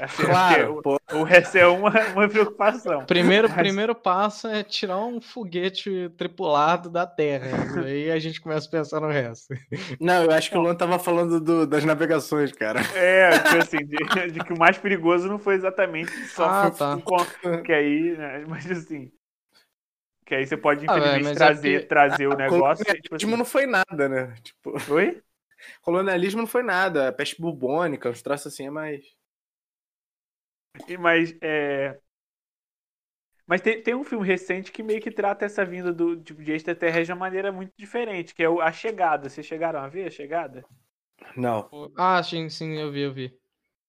[0.00, 0.96] Assim, Claro, pô.
[1.12, 3.04] o, o resto é uma, uma preocupação.
[3.04, 7.48] Primeiro, Mas- primeiro passo é tirar um foguete tripulado da Terra.
[7.84, 9.54] Aí a gente começa a pensar no resto.
[10.00, 12.80] Não, eu acho que o Luan tava falando do- das navegações, cara.
[12.94, 16.98] É, tipo assim, de, de que o mais perigoso não foi exatamente só Ah, tá.
[17.64, 19.10] que aí, né, mas assim,
[20.24, 23.16] que aí você pode Ah, infelizmente mas é trazer, porque- trazer o negócio, e, tipo
[23.16, 24.34] assim, não foi nada, né?
[24.42, 25.20] Tipo, oi?
[25.82, 27.12] Colonialismo não foi nada.
[27.12, 29.02] Peste bubônica, uns troços assim, é mais.
[30.88, 32.00] E, Mas é
[33.46, 36.52] mas tem, tem um filme recente que meio que trata essa vinda do tipo de
[36.52, 39.28] extraterrestre de uma maneira muito diferente, que é o A Chegada.
[39.28, 40.64] Vocês chegaram a ver A Chegada?
[41.36, 41.68] Não.
[41.96, 43.36] Ah, sim, sim, eu vi, eu vi.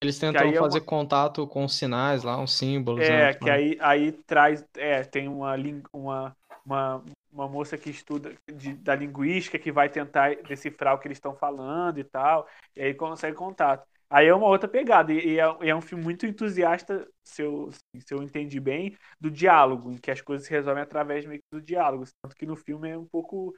[0.02, 3.10] Eles tentam é fazer uma- contato com os sinais lá, uns símbolos.
[3.10, 4.64] É, né, que aí, aí traz.
[4.76, 9.90] É, tem uma, lin- uma, uma, uma moça que estuda de- da linguística que vai
[9.90, 12.48] tentar decifrar o que eles estão falando e tal.
[12.76, 13.88] E aí consegue contato.
[14.10, 15.12] Aí é uma outra pegada.
[15.14, 19.32] E, é, e é, um filme muito entusiasta, se eu, se eu entendi bem, do
[19.32, 22.06] diálogo, em que as coisas se resolvem através meio do diálogo.
[22.22, 23.54] Tanto que no filme é um pouco.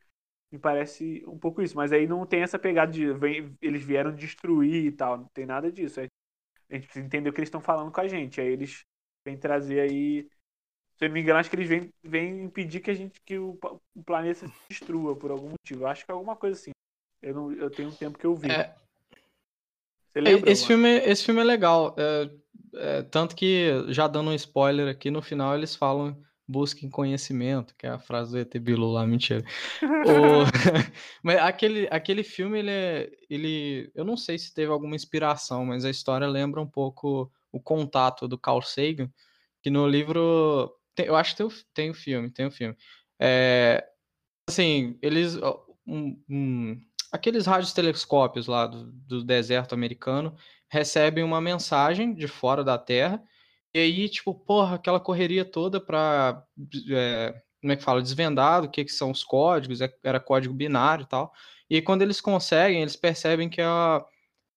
[0.52, 1.76] Me parece um pouco isso.
[1.78, 5.18] Mas aí não tem essa pegada de vem, eles vieram destruir e tal.
[5.18, 6.00] Não tem nada disso.
[6.02, 6.08] É,
[6.70, 8.42] a gente precisa entender o que eles estão falando com a gente.
[8.42, 8.84] Aí eles
[9.26, 10.28] vêm trazer aí.
[10.98, 13.38] Se eu não me engano, acho que eles vêm, vêm impedir que a gente que
[13.38, 13.58] o,
[13.94, 15.86] o planeta se destrua por algum motivo.
[15.86, 16.72] Acho que é alguma coisa assim.
[17.22, 18.50] Eu, não, eu tenho um tempo que eu vi.
[18.52, 18.74] É,
[20.16, 21.96] lembra, esse, filme, esse filme é legal.
[21.98, 22.30] É,
[22.76, 27.88] é, tanto que, já dando um spoiler aqui, no final eles falam busquem conhecimento, que
[27.88, 29.44] é a frase do ET Bilu lá, mentira.
[29.82, 30.46] o...
[31.24, 33.92] mas aquele, aquele filme, ele, é, ele.
[33.96, 38.28] Eu não sei se teve alguma inspiração, mas a história lembra um pouco o contato
[38.28, 39.10] do Carl Sagan,
[39.62, 40.72] que no livro.
[40.96, 42.76] Tem, eu acho que tem, tem o filme, tem o filme.
[43.20, 43.86] É,
[44.50, 45.38] assim, eles.
[45.88, 46.82] Um, um,
[47.12, 50.36] aqueles radiotelescópios lá do, do deserto americano
[50.70, 53.24] recebem uma mensagem de fora da Terra,
[53.74, 56.44] e aí, tipo, porra, aquela correria toda para
[56.92, 60.54] é, como é que fala, desvendado, o que, que são os códigos, é, era código
[60.54, 61.34] binário e tal.
[61.70, 64.06] E quando eles conseguem, eles percebem que a,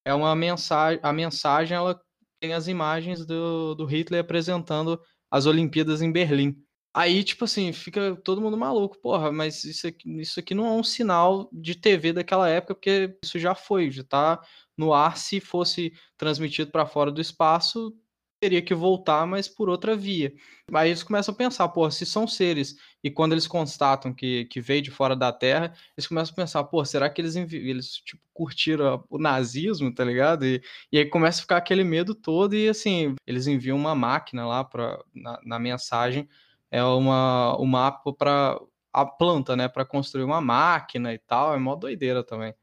[0.05, 2.01] é uma mensagem, a mensagem ela
[2.41, 6.57] tem as imagens do, do Hitler apresentando as Olimpíadas em Berlim.
[6.95, 8.99] Aí, tipo assim, fica todo mundo maluco.
[9.01, 13.17] Porra, mas isso aqui, isso aqui não é um sinal de TV daquela época, porque
[13.23, 14.41] isso já foi, já tá
[14.77, 15.17] no ar.
[15.17, 17.95] Se fosse transmitido para fora do espaço,
[18.41, 20.33] teria que voltar, mas por outra via.
[20.73, 24.61] Aí eles começam a pensar, pô, se são seres, e quando eles constatam que, que
[24.61, 28.23] veio de fora da Terra, eles começam a pensar, pô, será que eles, eles tipo,
[28.33, 30.45] curtiram o nazismo, tá ligado?
[30.45, 34.47] E, e aí começa a ficar aquele medo todo, e assim, eles enviam uma máquina
[34.47, 36.29] lá pra, na, na mensagem
[36.71, 38.61] é uma, o mapa para
[38.93, 39.69] a planta, né?
[39.69, 41.55] Para construir uma máquina e tal.
[41.55, 42.55] É mó doideira também.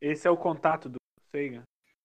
[0.00, 0.96] Esse é o contato do
[1.30, 1.62] Sega.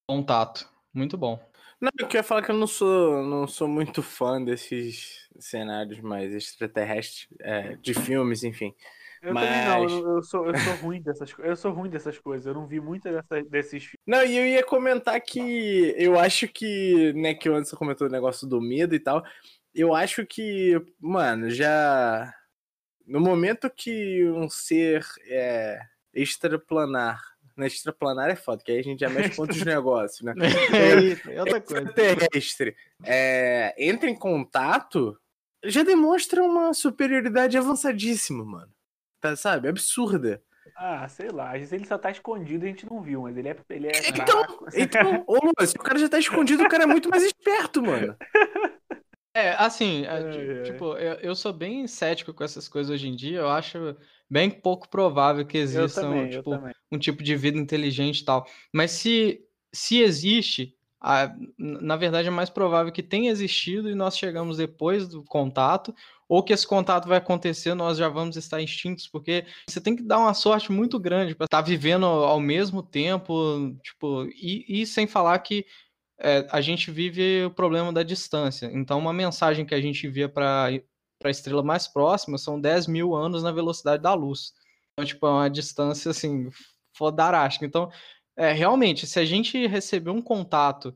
[0.07, 0.69] Contato.
[0.93, 1.39] Muito bom.
[1.83, 6.33] Não, eu queria falar que eu não sou, não sou muito fã desses cenários mais
[6.33, 8.73] extraterrestres, é, de filmes, enfim.
[9.21, 9.45] Eu Mas...
[9.45, 12.65] também não, eu sou, eu sou ruim dessas Eu sou ruim dessas coisas, eu não
[12.65, 13.99] vi muito dessa, desses filmes.
[14.07, 18.11] Não, e eu ia comentar que eu acho que, né, que antes você comentou o
[18.11, 19.23] negócio do medo e tal
[19.73, 22.33] eu acho que, mano, já.
[23.05, 25.79] No momento que um ser é,
[26.13, 27.21] extraplanar.
[27.55, 30.33] Na extraplanar é foda, que aí a gente já mexe com outros negócios, né?
[30.73, 31.83] É isso, é outra coisa.
[31.83, 35.19] Extraterrestre é, entra em contato,
[35.63, 38.71] já demonstra uma superioridade avançadíssima, mano.
[39.21, 39.69] Tá, sabe?
[39.69, 40.41] Absurda.
[40.75, 41.51] Ah, sei lá.
[41.51, 43.55] Às vezes ele só tá escondido e a gente não viu, mas ele é.
[43.69, 47.09] Ele é então, então ô, se o cara já tá escondido, o cara é muito
[47.09, 48.15] mais esperto, mano.
[49.35, 53.39] É, assim, é, tipo, eu, eu sou bem cético com essas coisas hoje em dia.
[53.39, 53.95] Eu acho
[54.33, 56.49] bem pouco provável que exista também, tipo,
[56.91, 58.47] um tipo de vida inteligente e tal.
[58.73, 64.17] Mas se, se existe, a, na verdade é mais provável que tenha existido e nós
[64.17, 65.93] chegamos depois do contato,
[66.27, 70.01] ou que esse contato vai acontecer, nós já vamos estar extintos, porque você tem que
[70.01, 75.05] dar uma sorte muito grande para estar vivendo ao mesmo tempo, tipo, e, e sem
[75.05, 75.63] falar que
[76.19, 78.67] é, a gente vive o problema da distância.
[78.73, 80.71] Então, uma mensagem que a gente envia para
[81.23, 84.53] a estrela mais próxima são 10 mil anos na velocidade da luz.
[84.93, 86.49] Então, tipo, é uma distância, assim,
[86.95, 87.65] fodarástica.
[87.65, 87.91] Então,
[88.37, 90.95] é, realmente, se a gente receber um contato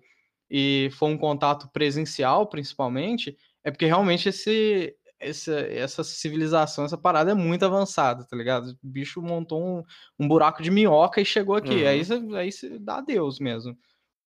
[0.50, 7.32] e for um contato presencial, principalmente, é porque realmente esse, essa, essa civilização, essa parada
[7.32, 8.70] é muito avançada, tá ligado?
[8.84, 9.84] O bicho montou um,
[10.20, 11.84] um buraco de minhoca e chegou aqui.
[11.84, 11.88] Uhum.
[11.88, 12.02] Aí,
[12.38, 13.78] aí você dá Deus mesmo.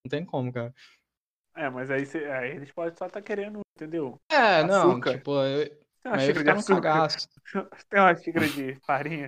[0.06, 0.74] Não tem como, cara.
[1.56, 4.20] É, mas aí, cê, aí eles podem só estar tá querendo, entendeu?
[4.30, 7.08] É, não, tipo, eu, tem uma xícara de açúcar.
[7.90, 9.28] Tem uma xícara de farinha.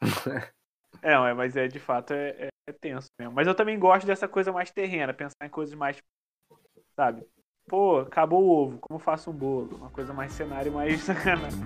[1.02, 3.34] é, mas é de fato é, é, é, tenso mesmo.
[3.34, 5.96] Mas eu também gosto dessa coisa mais terrena, pensar em coisas mais,
[6.94, 7.26] sabe?
[7.66, 9.76] Pô, acabou o ovo, como faço um bolo?
[9.76, 11.58] Uma coisa mais cenário, mais sacanagem.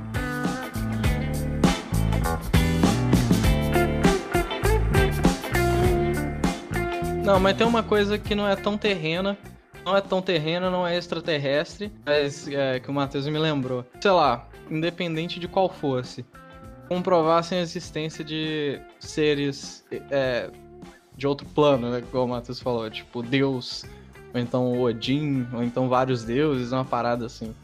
[7.24, 9.36] Não, mas tem uma coisa que não é tão terrena,
[9.88, 13.84] não é tão terrena, não é extraterrestre, mas é, que o Matheus me lembrou.
[14.00, 16.26] Sei lá, independente de qual fosse,
[16.88, 20.50] comprovassem a existência de seres é,
[21.16, 22.02] de outro plano, né?
[22.12, 23.86] Como o Matheus falou, tipo Deus,
[24.34, 27.54] ou então Odin, ou então vários deuses, uma parada assim.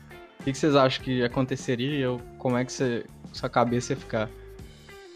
[0.41, 2.11] O que vocês acham que aconteceria?
[2.11, 4.31] Ou como é que você, sua cabeça ia ficar?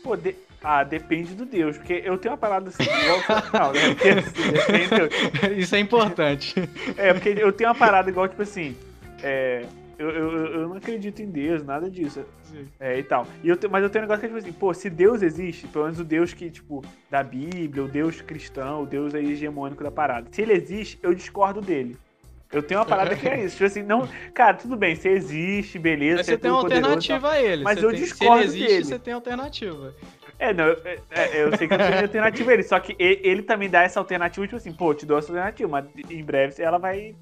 [0.02, 3.94] Pô, de ah, depende do Deus, porque eu tenho uma parada assim, igual não, né?
[3.94, 6.54] Porque, assim, Isso é importante.
[6.96, 8.76] É, porque eu tenho uma parada igual, tipo assim,
[9.22, 9.64] é,
[9.98, 12.24] eu, eu, eu não acredito em Deus, nada disso.
[12.80, 13.26] É, e tal.
[13.44, 15.22] E eu, te- mas eu tenho um negócio que é tipo assim, pô, se Deus
[15.22, 19.30] existe, pelo menos o Deus que, tipo, da Bíblia, o Deus cristão, o Deus aí
[19.32, 20.28] hegemônico da parada.
[20.32, 21.96] Se ele existe, eu discordo dele.
[22.50, 23.56] Eu tenho uma parada que é isso.
[23.56, 24.08] Tipo assim, não.
[24.32, 26.16] Cara, tudo bem, se existe, beleza.
[26.16, 27.62] Mas é você tem uma tudo poderoso alternativa a ele.
[27.62, 28.84] Mas você eu tem, discordo Se ele existe, dele.
[28.86, 29.94] você tem alternativa.
[30.38, 33.20] É, não, é, é, eu sei que eu tenho alternativa a ele, só que e-
[33.24, 36.62] ele também dá essa alternativa, tipo assim, pô, te dou essa alternativa, mas em breve
[36.62, 37.16] ela vai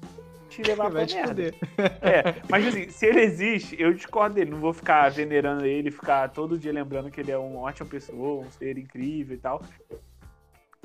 [0.49, 1.29] te levar pra Vai te merda.
[1.29, 1.55] fuder.
[2.01, 4.51] É, mas assim, se ele existe, eu discordo dele.
[4.51, 8.45] Não vou ficar venerando ele, ficar todo dia lembrando que ele é uma ótima pessoa,
[8.45, 9.61] um ser incrível e tal.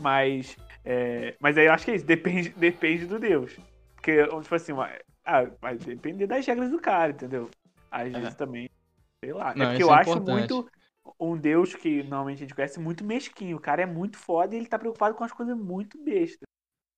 [0.00, 3.56] Mas, é, mas aí eu acho que é isso, depende, depende do Deus.
[3.94, 4.90] Porque, tipo assim, uma-
[5.24, 7.48] ah, vai depender das regras do cara, entendeu?
[7.90, 8.68] Às vezes também,
[9.22, 9.52] sei lá.
[9.52, 9.54] É.
[9.54, 10.30] Não, é porque eu é acho importante.
[10.32, 10.70] muito
[11.18, 13.56] um Deus que normalmente a gente conhece muito mesquinho.
[13.56, 16.46] O cara é muito foda e ele tá preocupado com as coisas muito bestas.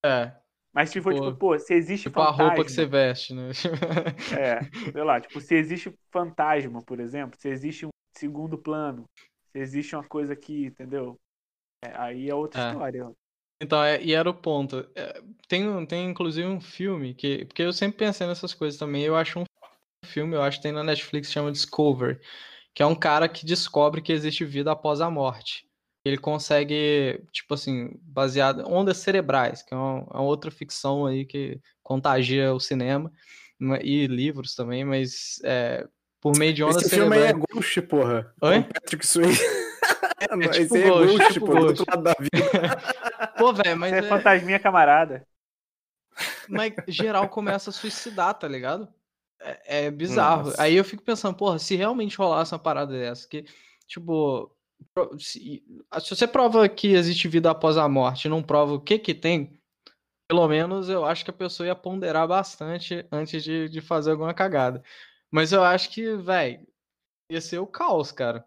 [0.04, 0.32] É,
[0.72, 2.32] Mas se for, Tipo- tipo, pô, se existe tipo a fantasma...
[2.32, 3.50] roupa que você veste, né?
[4.30, 9.04] É, sei lá, tipo, se existe fantasma, por exemplo, se existe um segundo plano,
[9.52, 11.20] se existe uma coisa aqui, entendeu?
[11.82, 12.60] É, aí é outra É.
[12.60, 13.10] história.
[13.60, 14.88] Então, é, e era o ponto.
[14.96, 17.44] É, tem, tem inclusive um filme que.
[17.46, 19.04] Porque eu sempre pensei nessas coisas também.
[19.04, 19.44] Eu acho um
[20.06, 22.20] filme, eu acho que tem na Netflix, chama Discover,
[22.74, 25.66] que é um cara que descobre que existe vida após a morte.
[26.04, 31.58] Ele consegue, tipo assim, baseado ondas cerebrais, que é uma, uma outra ficção aí que
[31.82, 33.10] contagia o cinema
[33.58, 35.86] ma- e livros também, mas é,
[36.20, 37.44] por meio de ondas Esse filme aí cerebrais.
[37.50, 38.34] é Ghost, porra.
[38.42, 38.62] Oi?
[38.62, 39.40] Com Patrick Swayze.
[40.30, 42.82] Não, tipo Esse é Ghost, tipo pô, do outro lado da vida.
[43.38, 45.26] Pô, velho, mas Você é é- fantasminha camarada.
[46.48, 48.88] Mas geral começa a suicidar, tá ligado?
[49.40, 50.52] É, é bizarro.
[50.52, 50.58] Nossa.
[50.58, 53.44] Aí eu fico pensando, porra, se realmente rolasse uma parada dessa, que,
[53.86, 54.54] tipo,
[55.18, 55.62] se,
[56.00, 59.14] se você prova que existe vida após a morte e não prova o que que
[59.14, 59.58] tem,
[60.28, 64.34] pelo menos eu acho que a pessoa ia ponderar bastante antes de, de fazer alguma
[64.34, 64.82] cagada.
[65.30, 66.66] Mas eu acho que, velho,
[67.30, 68.46] ia ser o caos, cara.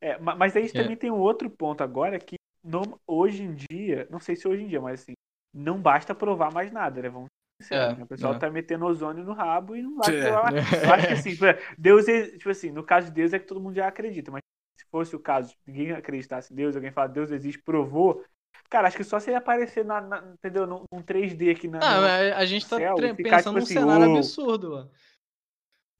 [0.00, 0.72] É, ma- mas aí É.
[0.72, 4.62] também tem um outro ponto agora que no- hoje em dia, não sei se hoje
[4.62, 5.14] em dia, mas assim,
[5.52, 7.08] não basta provar mais nada, né?
[7.08, 7.28] Vamos
[7.70, 8.02] É, né?
[8.02, 8.38] O pessoal é.
[8.38, 10.30] tá metendo ozônio no rabo e não vai É.
[10.30, 10.72] mais.
[10.82, 13.46] Eu acho que assim, exemplo, Deus é, tipo assim, no caso de Deus é que
[13.46, 14.42] todo mundo já acredita, mas
[14.76, 18.24] se fosse o caso, ninguém acreditasse em Deus, alguém falar Deus existe, provou,
[18.68, 21.78] cara, acho que só se ele aparecer na, na- entendeu, num, num 3D aqui na.
[21.78, 24.16] Ah, no- a gente tá céu ficar, pensando tipo num assim, cenário "Uou".
[24.18, 24.90] absurdo, mano.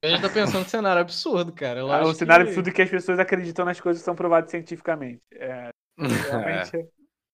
[0.03, 1.79] A gente tá pensando num cenário absurdo, cara.
[1.79, 4.51] Eu Ah, um cenário que- absurdo que as pessoas acreditam nas coisas que são provadas
[4.51, 5.21] cientificamente.
[5.33, 5.69] É,
[6.69, 6.75] realmente.
[6.77, 6.87] é-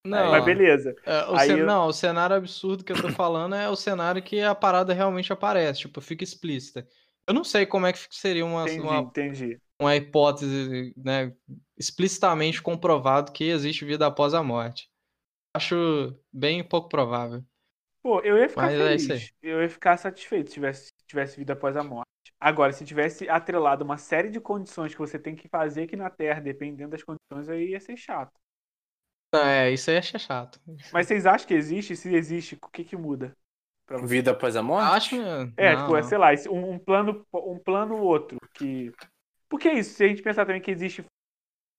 [0.04, 0.94] Não, Mas beleza.
[1.04, 4.22] é, o cen- eu- não, o cenário absurdo que eu tô falando é o cenário
[4.22, 6.86] que a parada realmente aparece, tipo, fica explícita.
[7.26, 9.60] Eu não sei como é que seria uma, Entendi, uma, entendi.
[9.80, 11.34] uma hipótese, né,
[11.78, 14.90] explicitamente comprovado que existe vida após a morte.
[15.54, 17.44] Acho bem pouco provável.
[18.02, 19.32] Pô, eu ia ficar Mas é feliz.
[19.42, 22.08] Eu ia ficar satisfeito se tivesse, se tivesse vida após a morte.
[22.40, 26.10] Agora, se tivesse atrelado uma série de condições que você tem que fazer aqui na
[26.10, 28.32] Terra, dependendo das condições, aí ia ser chato.
[29.34, 30.60] É, isso aí é chato.
[30.92, 31.96] Mas vocês acham que existe?
[31.96, 33.36] Se existe, o que que muda?
[33.86, 34.14] Pra você?
[34.14, 35.16] Vida após a morte?
[35.16, 35.16] Acho.
[35.56, 38.92] É, não, tipo, é, sei lá, um, um plano um plano outro que
[39.48, 41.04] Porque é isso, se a gente pensar também que existe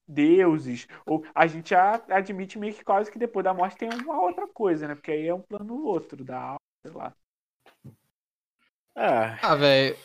[0.08, 4.22] deuses, ou a gente já admite meio que quase que depois da morte tem uma
[4.22, 4.96] outra coisa, né?
[4.96, 7.16] Porque aí é um plano outro da alma, sei lá.
[8.96, 9.98] Ah, Ah, velho.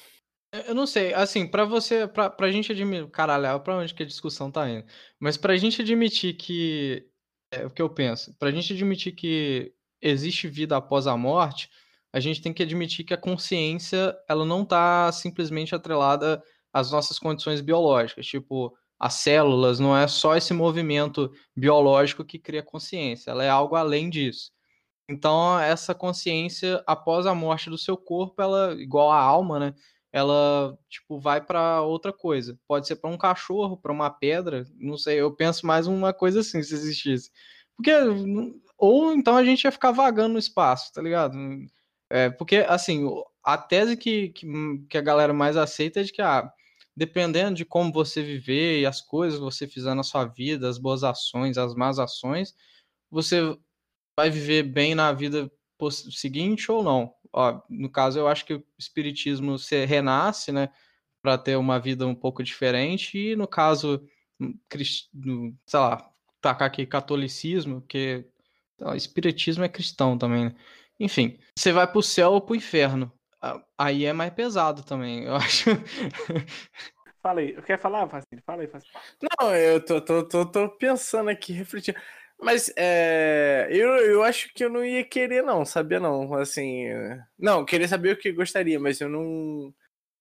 [0.67, 4.07] Eu não sei, assim, pra você, pra, pra gente admitir, caralho, pra onde que a
[4.07, 4.87] discussão tá indo?
[5.21, 7.08] Mas pra gente admitir que,
[7.51, 11.71] é o que eu penso, pra gente admitir que existe vida após a morte,
[12.13, 17.19] a gente tem que admitir que a consciência, ela não tá simplesmente atrelada às nossas
[17.19, 23.45] condições biológicas, tipo, as células não é só esse movimento biológico que cria consciência, ela
[23.45, 24.51] é algo além disso.
[25.11, 29.75] Então, essa consciência, após a morte do seu corpo, ela, igual a alma, né?
[30.13, 32.59] Ela, tipo, vai para outra coisa.
[32.67, 35.21] Pode ser para um cachorro, para uma pedra, não sei.
[35.21, 37.31] Eu penso mais uma coisa assim, se existisse.
[37.77, 37.93] Porque,
[38.79, 41.37] ou então a gente ia ficar vagando no espaço, tá ligado?
[42.11, 43.05] É, porque, assim,
[43.45, 44.47] a tese que, que,
[44.89, 46.51] que a galera mais aceita é de que, ah,
[46.97, 50.79] dependendo de como você viver e as coisas que você fizer na sua vida, as
[50.79, 52.55] boas ações, as más ações,
[53.11, 53.57] você
[54.19, 55.51] vai viver bem na vida
[56.11, 57.15] seguinte ou não.
[57.33, 60.71] Ó, no caso, eu acho que o espiritismo se renasce, né,
[61.23, 64.03] para ter uma vida um pouco diferente, e no caso,
[65.67, 66.11] sei lá,
[66.41, 68.25] tacar aqui catolicismo, que
[68.81, 70.55] o espiritismo é cristão também, né?
[71.01, 73.13] Enfim, você vai pro céu ou pro inferno.
[73.77, 75.71] Aí é mais pesado também, eu acho.
[77.23, 78.43] Fala aí, quer falar, Facine?
[78.45, 78.93] Fala aí, Facine.
[79.41, 81.99] Não, eu tô, tô, tô, tô pensando aqui, refletindo.
[82.41, 86.33] Mas é, eu, eu acho que eu não ia querer, não, sabia não.
[86.35, 86.85] Assim,
[87.37, 89.75] não, querer saber o que gostaria, mas eu não.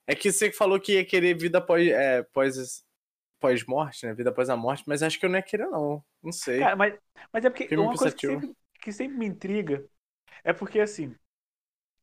[0.08, 2.84] É que você falou que ia querer vida após, é, pós,
[3.40, 4.14] pós-morte, né?
[4.14, 6.04] Vida após a morte, mas acho que eu não ia querer, não.
[6.24, 6.60] Não sei.
[6.60, 6.98] Cara, mas,
[7.32, 9.86] mas é porque Filme uma coisa que sempre, que sempre me intriga
[10.44, 11.16] é porque, assim,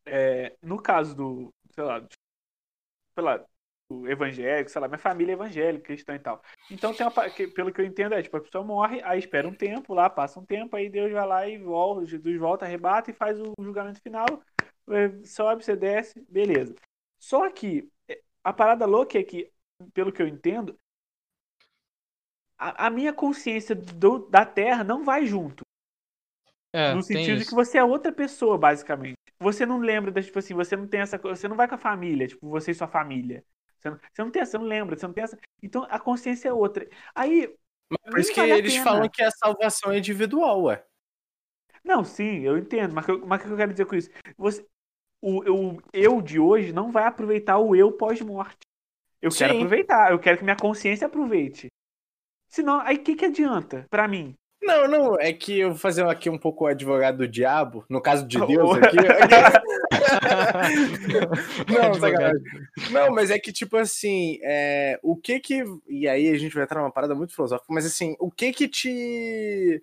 [0.06, 2.06] é, no caso do, sei lá,
[3.14, 3.44] sei lá,
[3.88, 6.42] do evangélico, sei lá, minha família é evangélica, cristã e tal.
[6.70, 9.46] Então, tem uma, que, pelo que eu entendo, é tipo, a pessoa morre, aí espera
[9.46, 13.10] um tempo lá, passa um tempo, aí Deus vai lá e volta, Jesus volta, arrebata
[13.10, 14.26] e faz o julgamento final,
[14.90, 16.74] é, sobe, você desce, beleza.
[17.18, 19.50] Só que é, a parada louca é que,
[19.92, 20.78] pelo que eu entendo,
[22.58, 25.62] a, a minha consciência do- da Terra não vai junto.
[26.72, 29.16] É, no sentido de que você é outra pessoa, basicamente.
[29.38, 31.78] Você não lembra, da, tipo assim, você não tem essa você não vai com a
[31.78, 33.44] família, tipo, você e sua família.
[33.84, 35.38] Você não, você não tem essa, você não lembra, você não tem essa.
[35.62, 36.88] Então a consciência é outra.
[37.14, 37.54] Aí,
[38.10, 40.84] Por isso que vale eles falam que a salvação é individual, ué.
[41.84, 44.10] Não, sim, eu entendo, mas, mas o que eu quero dizer com isso?
[44.38, 44.66] Você,
[45.20, 48.56] o, o eu de hoje não vai aproveitar o eu pós-morte.
[49.20, 49.58] Eu quero Sim.
[49.58, 51.68] aproveitar, eu quero que minha consciência aproveite.
[52.48, 54.34] Senão, aí o que, que adianta pra mim?
[54.64, 58.00] Não, não, é que eu vou fazer aqui um pouco o advogado do diabo, no
[58.00, 58.38] caso de.
[58.46, 58.96] Deus aqui.
[61.68, 62.42] Não, sacanagem.
[62.90, 65.64] Não, mas é que, tipo assim, é, o que que.
[65.86, 68.66] E aí a gente vai entrar numa parada muito filosófica, mas assim, o que que
[68.66, 69.82] te.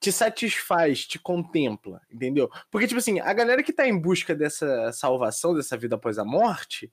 [0.00, 2.50] te satisfaz, te contempla, entendeu?
[2.70, 6.24] Porque, tipo assim, a galera que tá em busca dessa salvação, dessa vida após a
[6.24, 6.90] morte,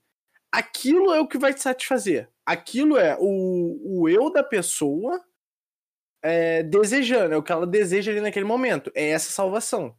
[0.50, 2.28] aquilo é o que vai te satisfazer.
[2.44, 5.22] Aquilo é o, o eu da pessoa
[6.22, 9.96] é, desejando, é o que ela deseja ali naquele momento, é essa salvação.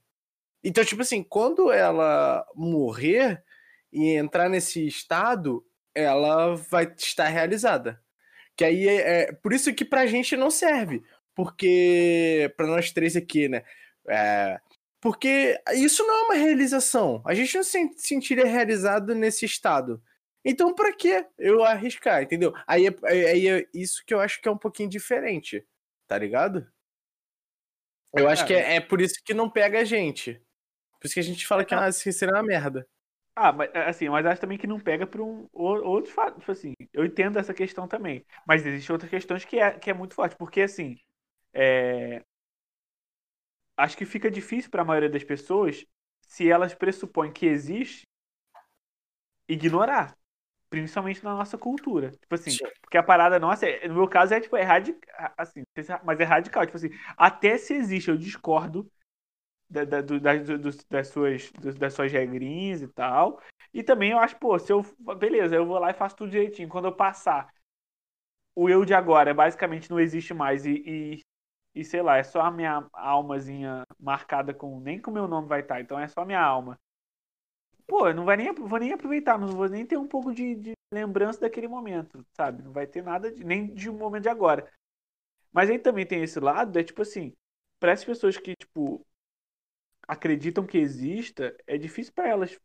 [0.63, 3.43] Então, tipo assim, quando ela morrer
[3.91, 8.01] e entrar nesse estado, ela vai estar realizada.
[8.55, 11.03] Que aí é, é por isso que pra gente não serve.
[11.35, 13.63] Porque, pra nós três aqui, né?
[14.07, 14.59] é,
[15.01, 17.21] porque isso não é uma realização.
[17.25, 20.01] A gente não se sentiria realizado nesse estado.
[20.45, 22.53] Então, pra que eu arriscar, entendeu?
[22.67, 22.91] Aí é,
[23.31, 25.65] aí é isso que eu acho que é um pouquinho diferente,
[26.13, 26.71] tá ligado?
[28.13, 30.35] Eu acho que é, é por isso que não pega a gente.
[30.99, 32.87] Por isso que a gente fala que ah, isso seria uma merda.
[33.35, 36.75] Ah, mas assim, mas acho também que não pega por um outro fato, tipo assim,
[36.93, 40.35] eu entendo essa questão também, mas existem outras questões que é, que é muito forte,
[40.35, 40.99] porque assim,
[41.51, 42.23] é,
[43.75, 45.83] acho que fica difícil para a maioria das pessoas
[46.21, 48.07] se elas pressupõem que existe
[49.47, 50.15] ignorar,
[50.73, 52.65] principalmente na nossa cultura, tipo assim, Sim.
[52.81, 56.19] porque a parada nossa, é- no meu caso é tipo é radical, assim, é- mas
[56.19, 58.89] é radical, tipo assim, até se existe eu discordo
[59.69, 60.59] da- da- do- das, do-
[60.89, 63.41] das, suas, das suas regrinhas e tal.
[63.73, 64.83] E também eu acho, pô, se eu.
[65.17, 66.69] Beleza, eu vou lá e faço tudo direitinho.
[66.69, 67.49] Quando eu passar,
[68.55, 71.19] o eu de agora basicamente não existe mais e, e,
[71.75, 74.79] e, sei lá, é só a minha almazinha marcada com.
[74.79, 76.79] Nem com o meu nome vai estar, então é só a minha alma.
[77.87, 80.55] Pô, eu não vai nem, vou nem aproveitar, não vou nem ter um pouco de,
[80.55, 82.63] de lembrança daquele momento, sabe?
[82.63, 84.69] Não vai ter nada, de, nem de um momento de agora.
[85.53, 87.33] Mas aí também tem esse lado, é tipo assim,
[87.79, 89.05] para essas pessoas que, tipo,
[90.07, 92.57] acreditam que exista, é difícil para elas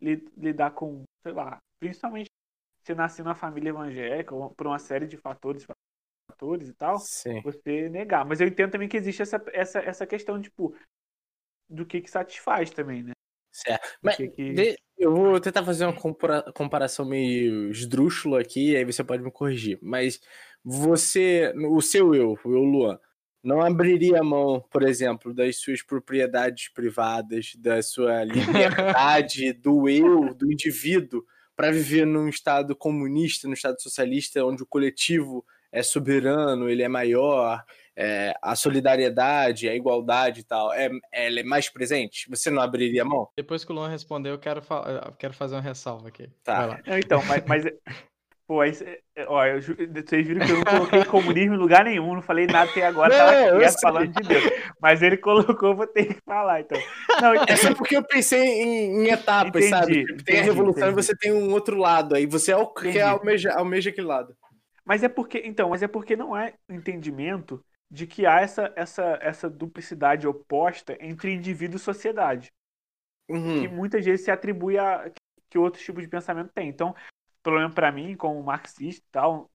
[0.00, 2.30] li- lidar com, sei lá, principalmente
[2.84, 5.66] se nascer numa família evangélica ou por uma série de fatores,
[6.30, 7.42] fatores e tal, Sim.
[7.42, 8.26] você negar.
[8.26, 10.74] Mas eu entendo também que existe essa, essa, essa questão, tipo,
[11.68, 13.12] do que que satisfaz também, né?
[13.56, 13.88] Certo.
[14.02, 19.02] Mas que- de- eu vou tentar fazer uma compara- comparação meio esdrúxula aqui, aí você
[19.02, 19.78] pode me corrigir.
[19.82, 20.20] Mas
[20.64, 22.98] você, o seu eu, o eu Luan,
[23.42, 28.24] não abriria mão, por exemplo, das suas propriedades privadas, da sua
[28.94, 34.66] liberdade, do eu, do indivíduo, para viver num estado comunista, num estado socialista, onde o
[34.66, 37.64] coletivo é soberano, ele é maior,
[37.96, 42.28] é, a solidariedade, a igualdade e tal, é, ela é mais presente?
[42.28, 43.28] Você não abriria mão?
[43.36, 44.60] Depois que o Luan responder, eu quero,
[45.06, 46.28] eu quero fazer uma ressalva aqui.
[46.44, 46.58] Tá.
[46.58, 46.80] Vai lá.
[46.86, 47.64] Não, então, mas, mas
[48.46, 52.14] pô, aí, cê- ó, eu vocês viram que eu não coloquei comunismo em lugar nenhum,
[52.14, 53.80] não falei nada até agora, Não, tava sei.
[53.80, 54.44] falando de Deus.
[54.80, 56.78] Mas ele colocou, vou ter que falar, então.
[57.20, 60.04] Não, então, É só porque eu pensei em, em etapas, Entendi, sabe?
[60.04, 61.00] Tipo, tem a entendi, revolução entendi.
[61.00, 63.00] e você tem um outro lado, aí você é o que Entendi.
[63.00, 64.36] almeja, almeja aquele lado.
[64.84, 69.18] Mas é porque, então, mas é porque não é entendimento de que há essa, essa,
[69.20, 72.52] essa duplicidade oposta entre indivíduo e sociedade,
[73.26, 73.68] que Uhum.
[73.74, 75.10] muitas vezes se atribui a
[75.48, 76.68] que outros tipos de pensamento tem.
[76.68, 76.94] Então,
[77.42, 79.50] pelo menos para mim, como marxista e tal,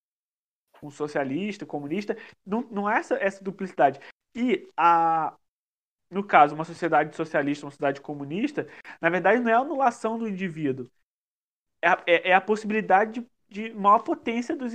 [0.81, 3.99] um socialista, comunista, não, não há essa, essa duplicidade.
[4.35, 5.35] E a
[6.09, 8.67] no caso, uma sociedade socialista, uma sociedade comunista,
[8.99, 10.91] na verdade não é a anulação do indivíduo.
[11.81, 14.73] É a, é, é a possibilidade de, de maior potência dos,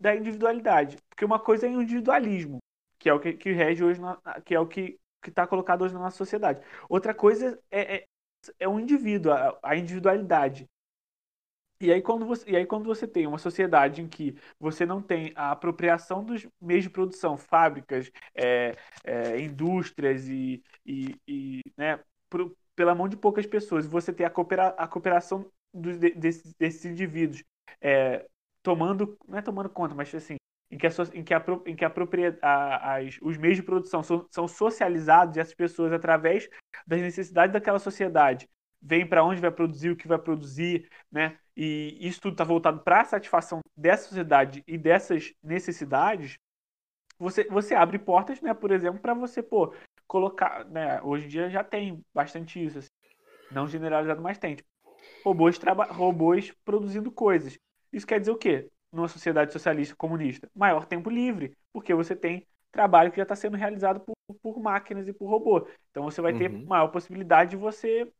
[0.00, 0.96] da individualidade.
[1.10, 2.58] Porque uma coisa é o individualismo,
[2.98, 5.94] que é o que, que rege hoje, na- que é o que está colocado hoje
[5.94, 6.60] na nossa sociedade.
[6.88, 8.06] Outra coisa é, é,
[8.60, 10.68] é o indivíduo, a, a individualidade.
[11.80, 15.00] E aí, quando você, e aí, quando você tem uma sociedade em que você não
[15.00, 22.00] tem a apropriação dos meios de produção, fábricas, é, é, indústrias e, e, e né,
[22.28, 26.84] por, pela mão de poucas pessoas, você tem a, coopera, a cooperação dos, desses, desses
[26.84, 27.44] indivíduos
[27.80, 28.26] é,
[28.62, 30.36] tomando, não é tomando conta, mas assim,
[30.70, 31.92] em que, a, em que, a, em que a
[32.42, 36.48] a, as, os meios de produção são, são socializados e essas pessoas, através
[36.86, 38.48] das necessidades daquela sociedade,
[38.80, 41.38] vem para onde vai produzir, o que vai produzir, né?
[41.56, 46.38] E isso tudo está voltado para a satisfação dessa sociedade e dessas necessidades.
[47.18, 48.54] Você, você abre portas, né?
[48.54, 49.74] Por exemplo, para você, pô,
[50.06, 51.00] colocar, né?
[51.02, 52.88] Hoje em dia já tem bastante isso, assim,
[53.50, 54.54] não generalizado, mas tem.
[54.54, 54.68] Tipo,
[55.24, 55.58] robôs,
[55.90, 57.58] robôs produzindo coisas.
[57.92, 58.70] Isso quer dizer o quê?
[58.90, 63.56] Numa sociedade socialista comunista, maior tempo livre, porque você tem trabalho que já está sendo
[63.56, 65.68] realizado por, por máquinas e por robô.
[65.90, 66.64] Então você vai ter uhum.
[66.66, 68.10] maior possibilidade de você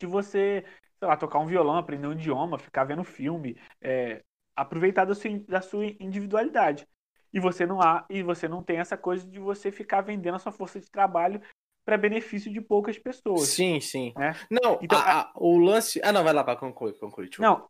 [0.00, 0.64] de você,
[0.98, 4.22] sei lá, tocar um violão, aprender um idioma, ficar vendo filme, é,
[4.56, 6.88] aproveitar da sua, da sua individualidade.
[7.32, 10.38] E você não há, e você não tem essa coisa de você ficar vendendo a
[10.38, 11.40] sua força de trabalho
[11.84, 13.48] para benefício de poucas pessoas.
[13.48, 14.12] Sim, sim.
[14.16, 14.34] Né?
[14.50, 16.00] Não, então, a, a, o lance.
[16.02, 17.30] Ah, não, vai lá para concluir, concluir.
[17.38, 17.68] Não.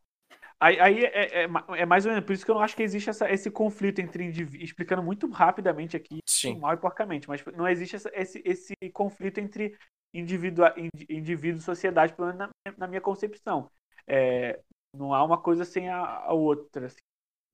[0.60, 1.48] Aí, aí é, é,
[1.78, 4.00] é, mais ou menos por isso que eu não acho que existe essa, esse conflito
[4.00, 4.62] entre indivíduos.
[4.62, 6.58] Explicando muito rapidamente aqui, sim.
[6.58, 9.76] mal e porcamente, mas não existe essa, esse, esse conflito entre
[10.12, 10.66] indivíduo,
[11.08, 13.70] indivíduo sociedade, pelo menos na, na minha concepção.
[14.06, 14.60] É,
[14.94, 16.86] não há uma coisa sem a, a outra.
[16.86, 16.98] Assim.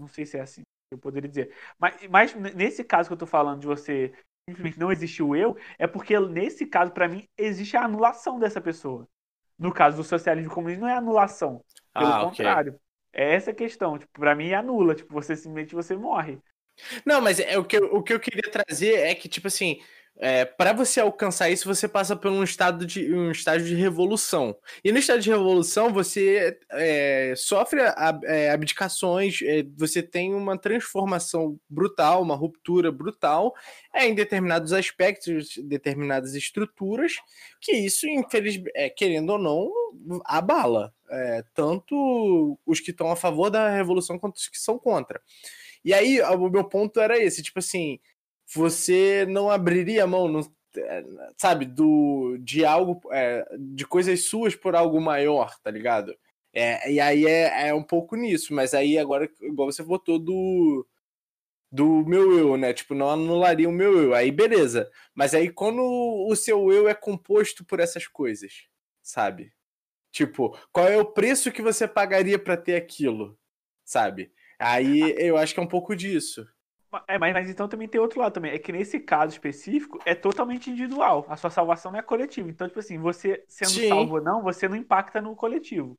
[0.00, 1.54] Não sei se é assim eu poderia dizer.
[1.78, 4.12] Mas, mas nesse caso que eu estou falando de você
[4.48, 8.60] simplesmente não existe o eu, é porque nesse caso, para mim, existe a anulação dessa
[8.60, 9.08] pessoa.
[9.58, 11.64] No caso do socialismo comunismo, não é anulação.
[11.92, 12.72] Pelo ah, contrário.
[12.74, 12.85] Okay.
[13.16, 13.98] É essa a questão.
[13.98, 14.94] Tipo, pra mim, anula.
[14.94, 16.38] Tipo, você simplesmente você morre.
[17.06, 19.80] Não, mas é, o, que eu, o que eu queria trazer é que, tipo assim,
[20.18, 24.54] é, para você alcançar isso, você passa por um estado de um estágio de revolução.
[24.84, 30.58] E no estado de revolução, você é, sofre ab, é, abdicações, é, você tem uma
[30.58, 33.54] transformação brutal, uma ruptura brutal
[33.94, 37.12] é, em determinados aspectos, determinadas estruturas,
[37.62, 39.70] que isso, infelizmente, é, querendo ou não,
[40.24, 40.94] abala.
[41.10, 45.20] É, tanto os que estão a favor da revolução quanto os que são contra.
[45.84, 48.00] E aí, o meu ponto era esse, tipo assim,
[48.52, 50.40] você não abriria a mão,
[50.76, 51.04] é,
[51.36, 56.16] sabe, do, de algo, é, de coisas suas por algo maior, tá ligado?
[56.52, 60.86] É, e aí é, é um pouco nisso, mas aí agora, igual você votou do,
[61.70, 62.72] do meu eu, né?
[62.72, 64.14] Tipo, não anularia o meu eu.
[64.14, 64.90] Aí beleza.
[65.14, 68.64] Mas aí quando o seu eu é composto por essas coisas,
[69.02, 69.52] sabe?
[70.16, 73.38] Tipo, qual é o preço que você pagaria para ter aquilo,
[73.84, 74.32] sabe?
[74.58, 76.48] Aí eu acho que é um pouco disso.
[77.06, 78.50] É, mas, mas, então também tem outro lado também.
[78.50, 81.26] É que nesse caso específico é totalmente individual.
[81.28, 82.48] A sua salvação não é coletiva.
[82.48, 83.88] Então, tipo assim, você sendo sim.
[83.90, 85.98] salvo ou não, você não impacta no coletivo.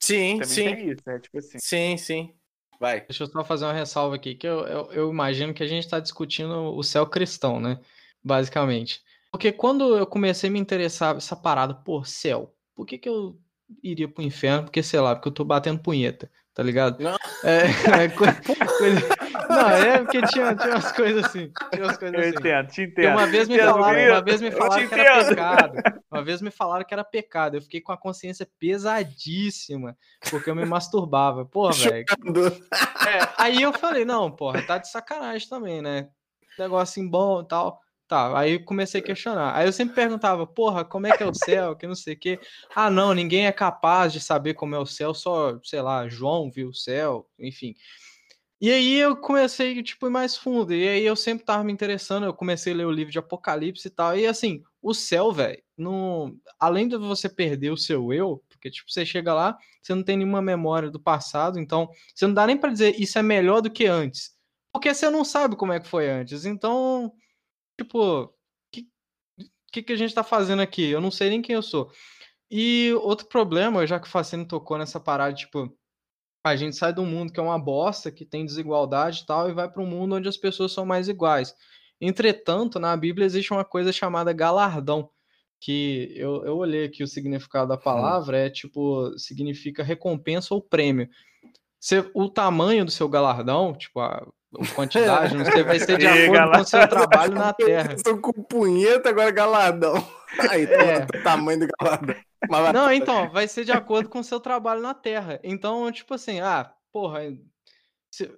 [0.00, 0.76] Sim, também sim.
[0.76, 1.58] Tem isso, é tipo assim.
[1.60, 2.36] Sim, sim.
[2.78, 3.00] Vai.
[3.00, 5.82] Deixa eu só fazer uma ressalva aqui, que eu, eu, eu imagino que a gente
[5.82, 7.80] está discutindo o céu cristão, né?
[8.22, 9.02] Basicamente.
[9.32, 13.36] Porque quando eu comecei a me interessar essa parada, por céu, por que, que eu
[13.82, 14.62] iria pro inferno?
[14.62, 17.00] Porque, sei lá, porque eu tô batendo punheta tá ligado?
[17.00, 17.16] Não.
[17.44, 19.08] É, é coisa, coisa...
[19.48, 21.52] Não, é porque tinha, tinha umas coisas assim.
[21.72, 22.30] Tinha umas coisas assim.
[22.30, 23.12] Eu entendo, te entendo.
[23.12, 25.72] Uma vez me falaram, uma vez me falaram que era pecado.
[26.10, 27.56] Uma vez me falaram que era pecado.
[27.56, 29.96] Eu fiquei com a consciência pesadíssima,
[30.30, 31.44] porque eu me masturbava.
[31.44, 32.06] Pô, velho.
[33.06, 36.08] É, aí eu falei, não, porra, tá de sacanagem também, né?
[36.58, 37.80] Negócio bom e tal.
[38.08, 39.54] Tá, aí comecei a questionar.
[39.54, 41.76] Aí eu sempre perguntava, porra, como é que é o céu?
[41.76, 42.40] Que não sei o quê.
[42.74, 46.50] Ah, não, ninguém é capaz de saber como é o céu, só, sei lá, João
[46.50, 47.74] viu o céu, enfim.
[48.58, 50.74] E aí eu comecei, tipo, ir mais fundo.
[50.74, 53.88] E aí eu sempre tava me interessando, eu comecei a ler o livro de Apocalipse
[53.88, 54.16] e tal.
[54.16, 56.34] E assim, o céu, velho, não...
[56.58, 60.16] além de você perder o seu eu, porque, tipo, você chega lá, você não tem
[60.16, 63.70] nenhuma memória do passado, então você não dá nem para dizer isso é melhor do
[63.70, 64.32] que antes.
[64.72, 66.46] Porque você não sabe como é que foi antes.
[66.46, 67.12] Então
[67.78, 68.34] tipo, o
[68.72, 68.88] que,
[69.72, 70.88] que, que a gente tá fazendo aqui?
[70.88, 71.90] Eu não sei nem quem eu sou.
[72.50, 75.72] E outro problema, já que o Facino tocou nessa parada, tipo,
[76.44, 79.48] a gente sai de um mundo que é uma bosta, que tem desigualdade e tal,
[79.50, 81.54] e vai para um mundo onde as pessoas são mais iguais.
[82.00, 85.10] Entretanto, na Bíblia existe uma coisa chamada galardão,
[85.60, 91.08] que eu, eu olhei aqui o significado da palavra, é tipo, significa recompensa ou prêmio.
[91.80, 94.26] Você, o tamanho do seu galardão, tipo, a,
[94.74, 97.92] quantidade, não sei, vai ser de acordo com o seu trabalho na Terra.
[97.94, 99.94] Estou com punheta, agora galadão.
[100.50, 101.04] Aí, é.
[101.04, 102.14] o tamanho do galadão.
[102.72, 105.40] Não, então, vai ser de acordo com o seu trabalho na Terra.
[105.42, 107.20] Então, tipo assim, ah, porra.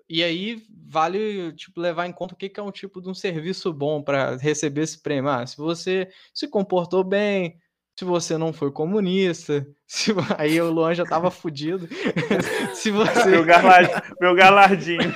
[0.08, 3.72] E aí vale tipo, levar em conta o que é um tipo de um serviço
[3.72, 5.30] bom para receber esse prêmio.
[5.30, 7.56] Ah, se você se comportou bem,
[7.98, 10.12] se você não foi comunista, se...
[10.38, 11.88] aí o Luan já tava fudido.
[12.74, 13.30] se você.
[13.30, 15.14] Meu, galardinho, meu galardinho.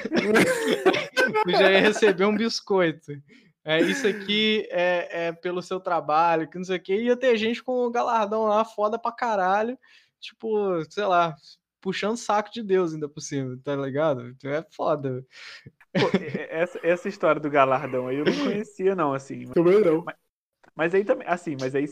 [1.48, 3.12] já ia receber um biscoito.
[3.64, 6.94] É, isso aqui é, é pelo seu trabalho, que não sei o que.
[6.94, 9.78] Ia ter gente com o galardão lá, foda pra caralho.
[10.20, 11.34] Tipo, sei lá,
[11.80, 14.34] puxando saco de Deus ainda por cima, tá ligado?
[14.44, 15.24] É foda.
[15.92, 16.10] Pô,
[16.50, 19.46] essa, essa história do galardão aí eu não conhecia, não, assim.
[19.52, 20.02] Também não.
[20.04, 20.16] Mas,
[20.74, 21.86] mas aí também, assim, mas aí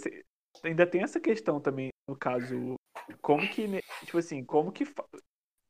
[0.62, 2.74] ainda tem essa questão também, no caso,
[3.20, 4.84] como que, tipo assim, como que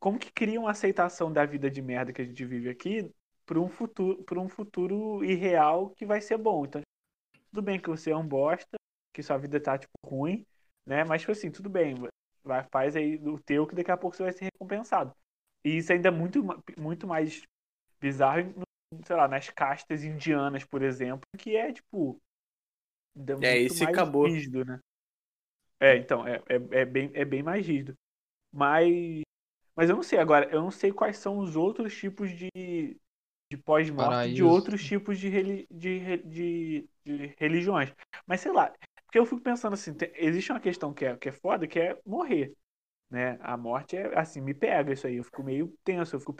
[0.01, 3.09] como que cria uma aceitação da vida de merda que a gente vive aqui
[3.47, 6.65] para um futuro para um futuro irreal que vai ser bom.
[6.65, 6.83] Então,
[7.51, 8.77] tudo bem que você é um bosta,
[9.13, 10.45] que sua vida tá tipo ruim,
[10.85, 11.05] né?
[11.05, 11.95] Mas tipo assim, tudo bem,
[12.43, 15.15] vai faz aí o teu que daqui a pouco você vai ser recompensado.
[15.65, 16.43] E isso ainda é muito
[16.77, 17.43] muito mais
[18.01, 18.53] bizarro,
[19.07, 22.21] sei lá, nas castas indianas, por exemplo, que é tipo
[23.43, 24.27] é, isso acabou.
[24.27, 24.81] rígido, né?
[25.81, 27.95] É, então, é, é, é, bem, é bem mais rígido.
[28.53, 29.23] Mas,
[29.75, 32.97] mas eu não sei agora, eu não sei quais são os outros tipos de,
[33.51, 37.93] de pós-morte de outros tipos de, reli, de, de, de, religiões.
[38.27, 38.73] Mas sei lá,
[39.05, 41.81] porque eu fico pensando assim, tem, existe uma questão que é, que é foda, que
[41.81, 42.55] é morrer.
[43.11, 43.37] Né?
[43.41, 46.35] A morte é assim, me pega isso aí, eu fico meio tenso, eu fico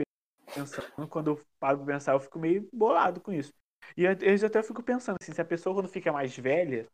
[0.55, 3.53] pensando, quando eu paro pra pensar, eu fico meio bolado com isso.
[3.97, 6.87] E eu até fico pensando assim, se a pessoa quando fica mais velha,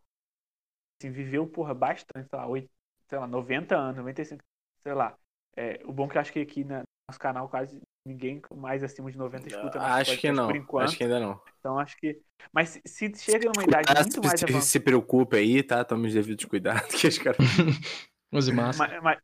[1.00, 2.68] assim, viveu, porra, bastante, sei lá, 8,
[3.08, 4.42] sei lá, 90 anos, 95,
[4.82, 5.16] sei lá.
[5.56, 8.82] É, o bom é que eu acho que aqui no nosso canal quase ninguém mais
[8.82, 10.88] acima de 90 escuta Acho que não, por enquanto.
[10.88, 11.40] acho que ainda não.
[11.58, 12.20] Então acho que...
[12.52, 14.64] Mas se, chega numa idade muito mais se, avançada...
[14.64, 15.84] Se preocupe aí, tá?
[15.84, 17.38] Tome os devidos cuidados que os caras...
[18.32, 19.00] Use máscara.
[19.00, 19.22] Mas, mas,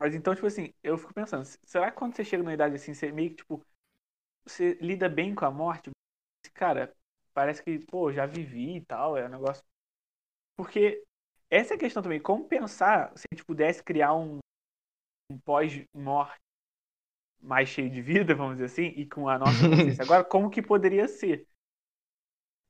[0.00, 2.94] mas então, tipo assim, eu fico pensando, será que quando você chega numa idade assim,
[2.94, 3.62] você meio que, tipo,
[4.46, 5.90] você lida bem com a morte?
[6.54, 6.94] Cara,
[7.34, 9.62] parece que, pô, já vivi e tal, é um negócio.
[10.56, 11.02] Porque
[11.50, 14.38] essa é a questão também, como pensar se a gente pudesse criar um,
[15.30, 16.40] um pós-morte
[17.40, 20.62] mais cheio de vida, vamos dizer assim, e com a nossa consciência agora, como que
[20.62, 21.46] poderia ser?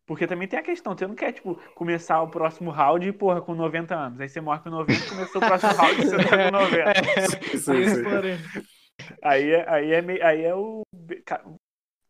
[0.07, 3.55] Porque também tem a questão, você não quer, tipo, começar o próximo round, porra, com
[3.55, 4.21] 90 anos.
[4.21, 6.91] Aí você morre com 90 e começou o próximo round e você tá com 90.
[6.91, 8.05] É, sim, sim.
[9.23, 10.83] Aí, é, aí, é, aí é o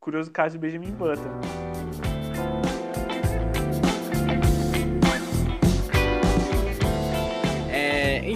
[0.00, 1.63] curioso caso de Benjamin Button.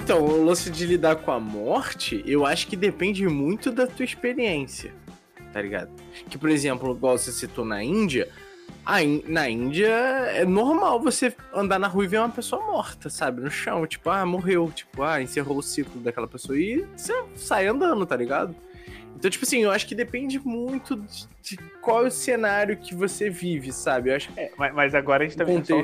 [0.08, 4.06] Então, o lance de lidar com a morte, eu acho que depende muito da tua
[4.06, 4.90] experiência,
[5.52, 5.90] tá ligado?
[6.30, 8.26] Que, por exemplo, igual você citou na Índia,
[9.26, 13.42] na Índia é normal você andar na rua e ver uma pessoa morta, sabe?
[13.42, 17.66] No chão, tipo, ah, morreu, tipo, ah, encerrou o ciclo daquela pessoa e você sai
[17.66, 18.56] andando, tá ligado?
[19.14, 22.94] Então, tipo assim, eu acho que depende muito de, de qual é o cenário que
[22.94, 24.08] você vive, sabe?
[24.08, 25.82] Eu acho é, mas, mas agora a gente tá vendo só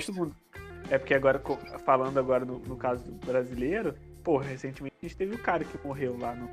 [0.91, 1.43] é porque agora,
[1.85, 3.95] falando agora no, no caso brasileiro,
[4.25, 6.49] pô, recentemente a gente teve o cara que morreu lá no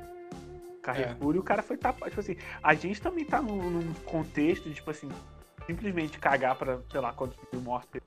[0.82, 1.36] Carrefour é.
[1.36, 2.10] e o cara foi tapado.
[2.10, 5.08] Tipo assim, a gente também tá num, num contexto de, tipo assim,
[5.66, 8.00] simplesmente cagar pra, sei lá, quantos mil mortos.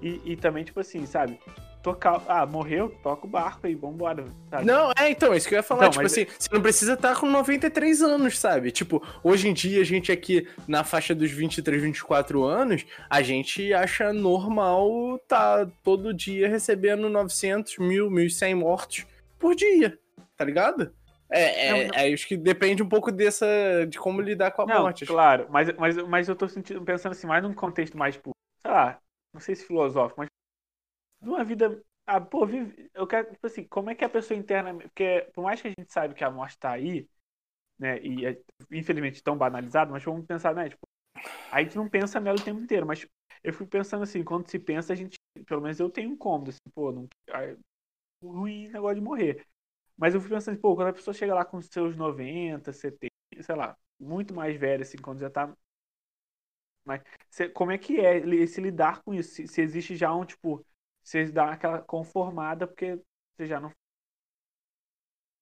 [0.00, 1.40] E, e também, tipo assim, sabe?
[1.82, 2.22] Tocar.
[2.28, 2.90] Ah, morreu?
[3.02, 4.24] Toca o barco aí, vambora.
[4.50, 4.64] Sabe?
[4.64, 5.82] Não, é, então, isso que eu ia falar.
[5.82, 6.12] Então, tipo mas...
[6.12, 8.70] assim, você não precisa estar com 93 anos, sabe?
[8.70, 13.72] Tipo, hoje em dia, a gente aqui na faixa dos 23, 24 anos, a gente
[13.72, 19.06] acha normal tá todo dia recebendo 900, mil, 1.100 mortos
[19.38, 19.98] por dia,
[20.36, 20.92] tá ligado?
[21.30, 21.94] É, é, não, não.
[21.94, 23.46] é, acho que depende um pouco dessa.
[23.86, 25.04] de como lidar com a não, morte.
[25.04, 28.30] Claro, mas, mas, mas eu tô sentindo, pensando assim, mais num contexto mais, tipo,
[28.62, 28.98] sei lá,
[29.32, 30.28] não sei se filosófico, mas
[31.20, 31.82] de uma vida.
[32.06, 34.74] Ah, pô, vive, eu quero, tipo assim, como é que a pessoa interna.
[34.78, 37.08] Porque, por mais que a gente saiba que a morte tá aí,
[37.78, 38.40] né, e é,
[38.72, 40.86] infelizmente tão banalizado, mas vamos pensar, né, tipo,
[41.52, 43.06] a gente não pensa nela o tempo inteiro, mas
[43.44, 46.50] eu fico pensando assim, quando se pensa, a gente, pelo menos eu tenho um cômodo,
[46.50, 47.56] assim, pô, não, é
[48.22, 49.46] ruim negócio de morrer.
[49.96, 53.54] Mas eu fico pensando, pô, quando a pessoa chega lá com seus 90, 70, sei
[53.56, 55.54] lá, muito mais velha, assim, quando já tá.
[56.84, 57.02] Mas
[57.54, 59.30] como é que é se lidar com isso?
[59.34, 60.64] Se, se existe já um, tipo,
[61.08, 63.00] você dá aquela conformada porque
[63.34, 63.72] você já não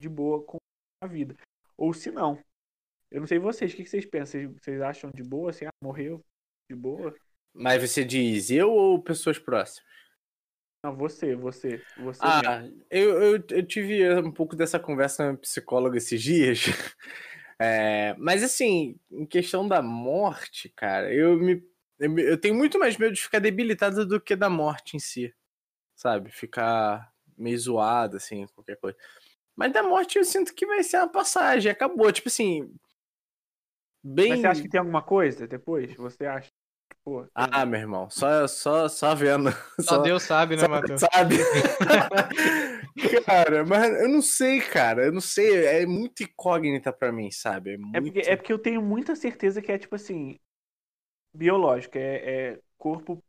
[0.01, 0.59] de boa com
[1.03, 1.37] a vida.
[1.77, 2.41] Ou se não.
[3.11, 4.55] Eu não sei vocês, o que vocês pensam?
[4.63, 6.25] Vocês acham de boa, assim, ah, morreu
[6.71, 7.13] de boa?
[7.53, 9.85] Mas você diz eu ou pessoas próximas?
[10.85, 11.83] Não, você, você.
[11.97, 16.61] você ah, eu, eu, eu, tive um pouco dessa conversa com psicóloga esses dias.
[17.59, 21.67] É, mas assim, em questão da morte, cara, eu me.
[21.99, 25.35] Eu tenho muito mais medo de ficar debilitado do que da morte em si
[25.97, 26.31] sabe?
[26.31, 28.97] Ficar meio zoado, assim, qualquer coisa.
[29.57, 32.13] Mas da morte eu sinto que vai ser uma passagem, acabou.
[32.13, 32.71] Tipo assim.
[34.05, 34.29] Bem...
[34.31, 35.95] Mas você acha que tem alguma coisa depois?
[35.97, 36.51] Você acha?
[37.03, 39.51] Pô, Ah, meu irmão, só, só, só vendo.
[39.81, 41.01] Só Deus sabe, né, só- Matheus?
[41.01, 41.37] Sabe?
[43.25, 45.07] cara, mas eu não sei, cara.
[45.07, 45.67] Eu não sei.
[45.67, 47.71] É muito incógnita pra mim, sabe?
[47.71, 48.13] É, É muito...
[48.13, 50.39] porque, é porque eu tenho muita certeza que é tipo assim,
[51.35, 53.23] biológico, é, é corpo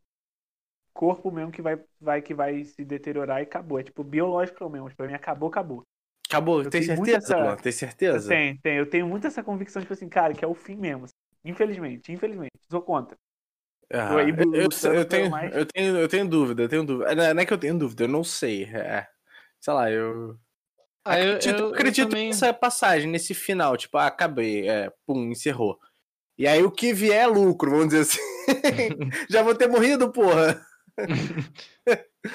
[0.98, 3.78] corpo mesmo que vai, vai que vai se deteriorar e acabou.
[3.78, 4.90] É tipo biológico mesmo.
[4.96, 5.82] Pra mim acabou, acabou.
[6.28, 7.56] Acabou, eu tem certeza, essa-?
[7.56, 8.28] Tem certeza?
[8.28, 11.04] tenho, tenho, eu tenho muito essa convicção, tipo assim, cara, que é o fim mesmo.
[11.04, 11.14] assim.
[11.44, 12.52] Infelizmente, infelizmente.
[12.70, 13.16] Sou contra.
[13.92, 16.84] Ah, Eu aí eu, eu, eu tenho, mais- eu, tenho, eu tenho dúvida, eu tenho
[16.84, 17.14] dúvida.
[17.14, 18.64] Não é- não é que eu tenho dúvida, eu não sei.
[18.64, 19.06] É,
[19.60, 20.38] sei lá, eu.
[21.04, 24.92] Ah, eu, acredito, eu- eu acredito também- nessa passagem, nesse final, tipo, ah, acabei, é,
[25.06, 25.78] pum, encerrou.
[26.38, 28.20] E aí o que vier é lucro, vamos dizer assim.
[29.30, 30.60] Já vou ter morrido, porra.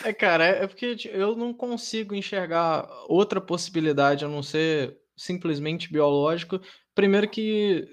[0.04, 5.92] É, cara, é é porque eu não consigo enxergar outra possibilidade a não ser simplesmente
[5.92, 6.60] biológico.
[6.96, 7.88] Primeiro que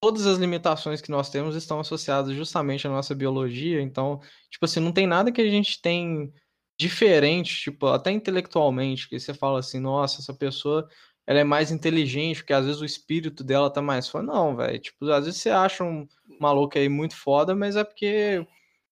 [0.00, 4.80] todas as limitações que nós temos estão associadas justamente à nossa biologia, então, tipo assim,
[4.80, 6.32] não tem nada que a gente tem
[6.78, 10.88] diferente, tipo, até intelectualmente, que você fala assim, nossa, essa pessoa
[11.26, 14.24] ela é mais inteligente, porque às vezes o espírito dela tá mais foda.
[14.26, 16.06] Não, velho, tipo, às vezes você acha um
[16.40, 18.46] maluco aí muito foda, mas é porque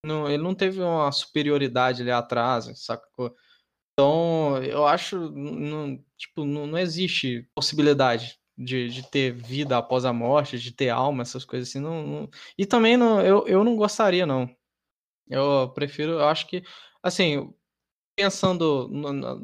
[0.04, 3.34] não, ele não teve uma superioridade ali atrás, sacou?
[3.92, 10.12] Então, eu acho, não, tipo, não, não existe possibilidade de, de ter vida após a
[10.12, 11.80] morte, de ter alma, essas coisas assim.
[11.80, 14.48] Não, não- E também não, eu, eu não gostaria, não.
[15.28, 16.62] Eu prefiro, eu acho que,
[17.02, 17.52] assim,
[18.16, 19.38] pensando na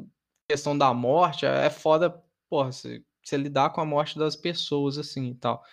[0.49, 2.11] questão da morte, é foda,
[2.49, 5.63] porra, você, você lidar com a morte das pessoas, assim, e tal.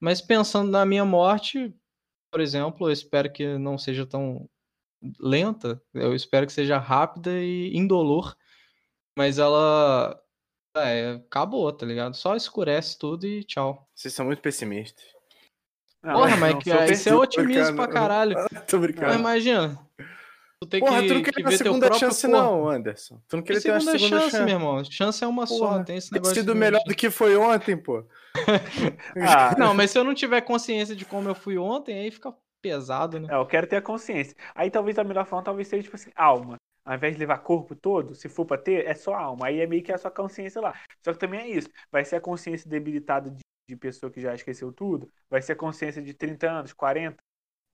[0.00, 1.74] Mas pensando na minha morte,
[2.30, 4.48] por exemplo, eu espero que não seja tão
[5.18, 8.36] lenta, eu espero que seja rápida e indolor,
[9.16, 10.20] mas ela
[10.76, 12.14] é, acabou, tá ligado?
[12.16, 13.88] Só escurece tudo e tchau.
[13.94, 15.04] Vocês são muito pessimistas.
[16.02, 18.36] Não, Porra, mas que, aí você é tô otimismo pra caralho.
[18.66, 19.18] Tô Mas brincando.
[19.18, 19.78] imagina,
[20.60, 22.36] tu tem Porra, que, tu não que queria uma ver teu segunda chance, corpo.
[22.36, 23.20] não, Anderson.
[23.28, 24.44] Tu não Que queria ter uma segunda, segunda chance, chance.
[24.44, 24.84] meu irmão.
[24.84, 26.88] Chance é uma só, Porra, tem esse negócio sido melhor chance.
[26.88, 28.04] do que foi ontem, pô.
[29.16, 32.34] Ah, Não, mas se eu não tiver consciência de como eu fui ontem, aí fica
[32.62, 33.28] pesado, né?
[33.30, 34.36] É, eu quero ter a consciência.
[34.54, 36.56] Aí talvez a melhor forma talvez seja tipo assim, alma.
[36.84, 39.46] Ao invés de levar corpo todo, se for pra ter, é só alma.
[39.46, 40.74] Aí é meio que a sua consciência lá.
[41.04, 41.68] Só que também é isso.
[41.90, 45.08] Vai ser a consciência debilitada de, de pessoa que já esqueceu tudo.
[45.28, 47.16] Vai ser a consciência de 30 anos, 40,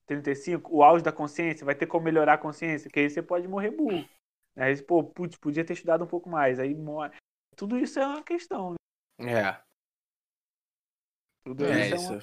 [0.07, 0.75] 35.
[0.75, 1.65] O auge da consciência.
[1.65, 2.89] Vai ter como melhorar a consciência.
[2.89, 4.05] Que aí você pode morrer burro.
[4.55, 6.59] Aí, pô, putz, podia ter estudado um pouco mais.
[6.59, 7.11] Aí morre.
[7.55, 8.73] Tudo isso é uma questão.
[9.19, 9.41] Né?
[9.41, 9.61] É,
[11.43, 12.13] Tudo é isso é isso.
[12.13, 12.19] uma,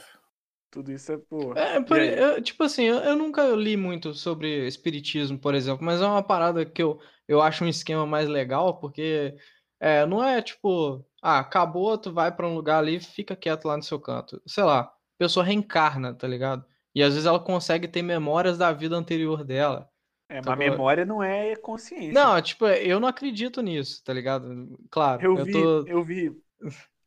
[0.71, 1.53] Tudo isso é, pô.
[1.55, 6.01] É, por- eu- tipo assim, eu, eu nunca li muito sobre espiritismo, por exemplo, mas
[6.01, 9.37] é uma parada que eu, eu acho um esquema mais legal, porque
[9.81, 13.67] é, não é tipo, ah, acabou, tu vai pra um lugar ali e fica quieto
[13.67, 14.41] lá no seu canto.
[14.47, 16.65] Sei lá, a pessoa reencarna, tá ligado?
[16.95, 19.89] E às vezes ela consegue ter memórias da vida anterior dela.
[20.29, 22.13] É, Tá mas memória não é consciência.
[22.13, 24.79] Não, tipo, eu não acredito nisso, tá ligado?
[24.91, 25.87] Claro, Eu eu vi, tô.
[25.87, 26.43] eu vi,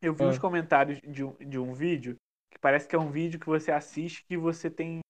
[0.00, 0.26] eu vi Ah.
[0.28, 2.16] uns comentários de um, de um vídeo
[2.50, 5.00] que parece que é um vídeo que você assiste que você tem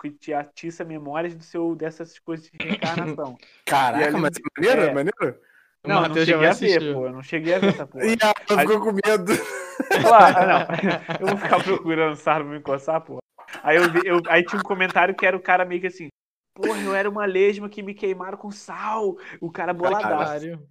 [0.00, 3.36] que te atiça memórias do seu dessas coisas de reencarnação.
[3.64, 4.86] Caraca, ali- mas é maneiro, é.
[4.86, 5.40] é maneiro?
[5.84, 7.06] Não, não Matheus já cheguei a ver, pô.
[7.06, 8.04] Eu não cheguei a ver essa porra.
[8.04, 9.32] E ela ficou com medo.
[10.00, 11.16] Claro, ah, não.
[11.20, 13.21] Eu vou ficar procurando sarro me encostar, pô.
[13.62, 16.08] Aí eu vi, eu, aí tinha um comentário que era o cara meio que assim,
[16.54, 19.16] porra, eu era uma lesma que me queimaram com sal.
[19.40, 20.08] O cara boladaço.
[20.08, 20.68] Caralho.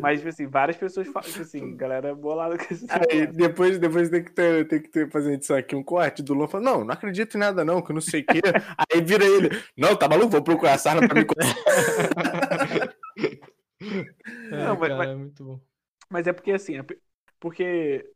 [0.00, 4.08] Mas, tipo assim, várias pessoas falam, tipo assim, galera bolada com esse Aí depois, depois
[4.08, 6.84] tem que ter, tem que ter, fazer edição aqui, um corte do Luan falando, não,
[6.84, 8.40] não acredito em nada não, que eu não sei o quê.
[8.92, 12.94] Aí vira ele, não, tá maluco, vou procurar a sarna pra me contar.
[14.52, 15.60] É, Não, mas- cara, mas- é muito bom.
[16.08, 16.84] Mas é porque assim, é
[17.40, 18.08] porque,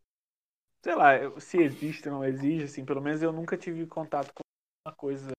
[0.89, 4.41] sei lá, se existe ou não existe, assim, pelo menos eu nunca tive contato com
[4.86, 5.32] uma coisa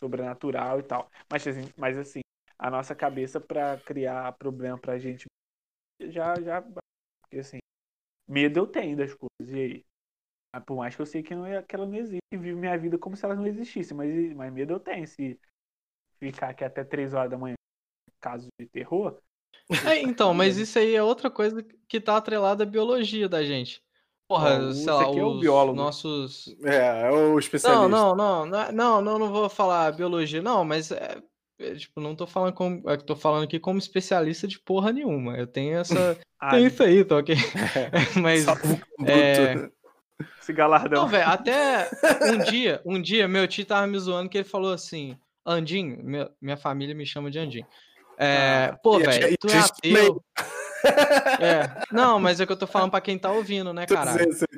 [0.00, 1.10] sobrenatural e tal.
[1.30, 2.20] Mas assim, mas, assim
[2.58, 5.26] a nossa cabeça pra criar problema pra gente
[6.00, 7.58] já, já, porque assim,
[8.28, 9.86] medo eu tenho das coisas, e aí?
[10.54, 12.58] Mas Por mais que eu sei que, não é, que ela não existe, e vivo
[12.58, 15.06] minha vida como se ela não existisse, mas, mas medo eu tenho.
[15.06, 15.40] Se
[16.18, 17.56] ficar aqui até 3 horas da manhã,
[18.20, 19.20] caso de terror,
[19.84, 23.82] É, então, mas isso aí é outra coisa que tá atrelada à biologia da gente.
[24.28, 25.76] Porra, sei lá, aqui é o os biólogo.
[25.76, 26.54] nossos.
[26.62, 27.88] É, é o especialista.
[27.88, 31.16] não, não, não, é- não, não, não vou falar biologia, não, mas é,
[31.58, 35.36] é, tipo, não tô falando como, é, tô falando aqui como especialista de porra nenhuma.
[35.38, 37.34] Eu tenho essa, ah, tenho isso aí, tá ok?
[38.22, 39.10] Mas, Salvo-conduto.
[39.10, 39.70] é,
[40.40, 41.02] esse galardão.
[41.02, 41.88] não, velho, até
[42.30, 45.16] um dia, um dia meu tio tava me zoando que ele falou assim,
[45.46, 47.66] Andinho, minha, minha família me chama de Andinho.
[48.18, 50.22] É, Ah, pô, velho, tu é ateu.
[51.40, 54.26] É, não, mas é que eu tô falando pra quem tá ouvindo, né, caralho?
[54.28, 54.48] dizendo,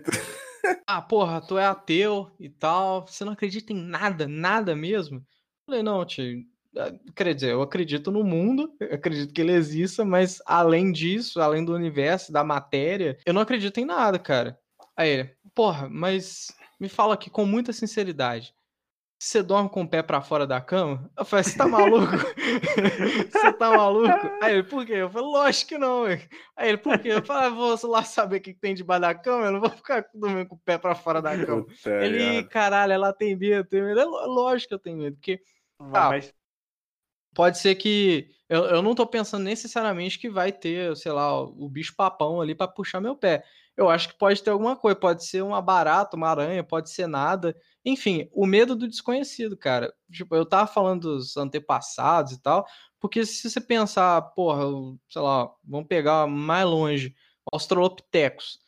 [0.87, 5.23] Ah, porra, tu é ateu e tal, você não acredita em nada, nada mesmo?
[5.67, 6.45] falei, não, tio,
[6.77, 11.65] é, quer dizer, eu acredito no mundo, acredito que ele exista, mas além disso, além
[11.65, 14.59] do universo, da matéria, eu não acredito em nada, cara.
[14.97, 16.49] Aí ele, porra, mas
[16.79, 18.53] me fala aqui com muita sinceridade.
[19.23, 21.11] Você dorme com o pé para fora da cama?
[21.15, 22.17] Eu falei, você tá maluco?
[23.31, 24.31] você tá maluco?
[24.43, 24.95] Aí ele, por quê?
[24.95, 27.09] Eu falei, lógico que não, Aí ele, por quê?
[27.09, 29.69] Eu falei, ah, vou lá saber o que tem debaixo da cama, eu não vou
[29.69, 31.67] ficar dormindo com o pé para fora da cama.
[31.67, 34.01] Puta ele, caralho, ela tem medo, tem medo.
[34.01, 35.39] É lógico que eu tenho medo, porque.
[35.93, 36.33] Tá, mas...
[37.35, 38.31] Pode ser que.
[38.49, 42.55] Eu, eu não tô pensando necessariamente que vai ter, sei lá, o bicho papão ali
[42.55, 43.45] para puxar meu pé.
[43.77, 47.07] Eu acho que pode ter alguma coisa, pode ser uma barata, uma aranha, pode ser
[47.07, 47.55] nada.
[47.85, 49.93] Enfim, o medo do desconhecido, cara.
[50.11, 52.67] Tipo, eu tava falando dos antepassados e tal,
[53.01, 54.65] porque se você pensar, porra,
[55.09, 57.15] sei lá, vamos pegar mais longe,
[57.53, 58.61] Australopithecus.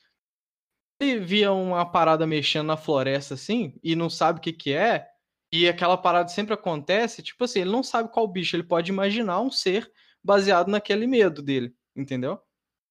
[1.01, 5.07] Ele via uma parada mexendo na floresta assim e não sabe o que que é,
[5.53, 9.41] e aquela parada sempre acontece, tipo assim, ele não sabe qual bicho, ele pode imaginar
[9.41, 9.91] um ser
[10.25, 12.41] baseado naquele medo dele, entendeu?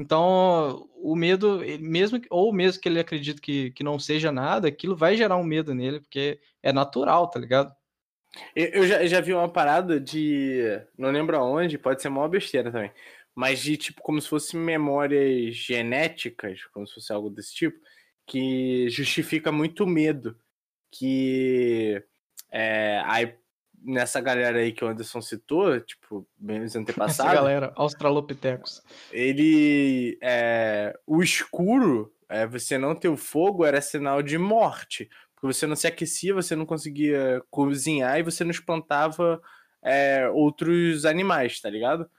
[0.01, 4.95] Então, o medo, mesmo ou mesmo que ele acredite que, que não seja nada, aquilo
[4.95, 7.71] vai gerar um medo nele, porque é natural, tá ligado?
[8.55, 10.63] Eu, já, já vi uma parada de.
[10.97, 12.91] Não lembro aonde, pode ser uma besteira também.
[13.35, 17.79] Mas de tipo, como se fosse memórias genéticas, como se fosse algo desse tipo,
[18.25, 20.35] que justifica muito medo.
[20.91, 22.03] Que
[22.51, 23.35] é, aí
[23.83, 27.31] nessa galera aí que o Anderson citou, tipo, bem os antepassados.
[27.31, 28.81] Essa galera, Australopithecus.
[29.11, 30.17] Ele.
[30.21, 35.09] É, o escuro, é, você não ter o fogo era sinal de morte.
[35.33, 39.41] Porque você não se aquecia, você não conseguia cozinhar e você não espantava
[39.83, 42.09] é, outros animais, tá ligado?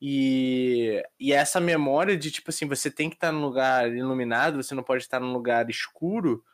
[0.00, 4.74] E, e essa memória de, tipo assim, você tem que estar num lugar iluminado, você
[4.74, 6.44] não pode estar num lugar escuro,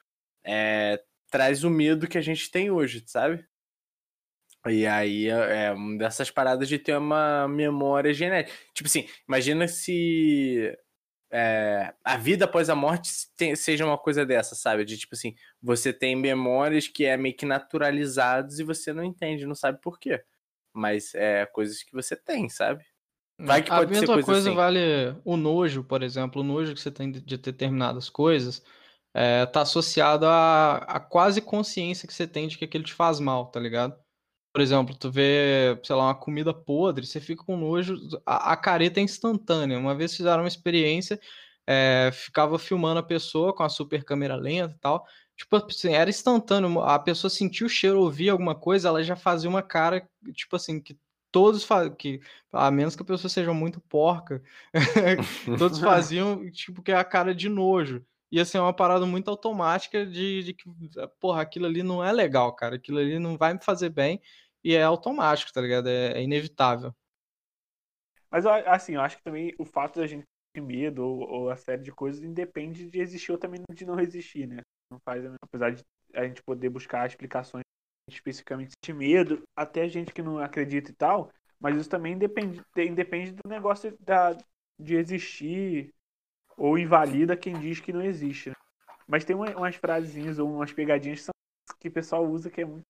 [0.45, 3.45] é, traz o medo que a gente tem hoje, sabe?
[4.69, 8.57] E aí é, é uma dessas paradas de ter uma memória genética.
[8.75, 10.77] Tipo assim, imagina se
[11.33, 14.85] é, a vida após a morte tem, seja uma coisa dessa, sabe?
[14.85, 19.47] De tipo assim, você tem memórias que é meio que naturalizadas e você não entende,
[19.47, 20.23] não sabe por quê.
[20.73, 22.85] Mas é coisas que você tem, sabe?
[23.39, 24.57] Vai que a pode mesma ser coisa, coisa assim.
[24.57, 28.63] vale o nojo, por exemplo, o nojo que você tem de determinadas coisas
[29.15, 33.19] é, tá associado a, a quase consciência que você tem de que aquilo te faz
[33.19, 33.97] mal, tá ligado?
[34.53, 37.95] Por exemplo, tu vê, sei lá, uma comida podre, você fica com nojo,
[38.27, 39.79] a, a careta é instantânea.
[39.79, 41.21] Uma vez fizeram uma experiência,
[41.67, 45.07] é, ficava filmando a pessoa com a super câmera lenta e tal.
[45.37, 46.81] Tipo assim, era instantâneo.
[46.81, 50.81] A pessoa sentia o cheiro, ouvia alguma coisa, ela já fazia uma cara, tipo assim,
[50.81, 50.99] que
[51.31, 52.21] todos que
[52.53, 54.43] a menos que a pessoa seja muito porca,
[55.59, 60.07] todos faziam tipo que é a cara de nojo ia ser uma parada muito automática
[60.07, 60.65] de, de que,
[61.19, 62.77] porra, aquilo ali não é legal, cara.
[62.77, 64.21] Aquilo ali não vai me fazer bem
[64.63, 65.89] e é automático, tá ligado?
[65.89, 66.95] É, é inevitável.
[68.31, 71.57] Mas, assim, eu acho que também o fato da gente ter medo ou, ou, a
[71.57, 74.61] série de coisas independe de existir ou também de não existir, né?
[74.91, 77.63] Não faz, apesar de a gente poder buscar explicações
[78.09, 83.33] especificamente de medo, até gente que não acredita e tal, mas isso também depende, independe
[83.33, 84.37] do negócio da,
[84.79, 85.95] de existir
[86.61, 88.51] ou invalida quem diz que não existe.
[88.51, 88.55] Né?
[89.09, 91.35] Mas tem umas frasezinhas ou umas pegadinhas que, são,
[91.81, 92.85] que o pessoal usa que é muito.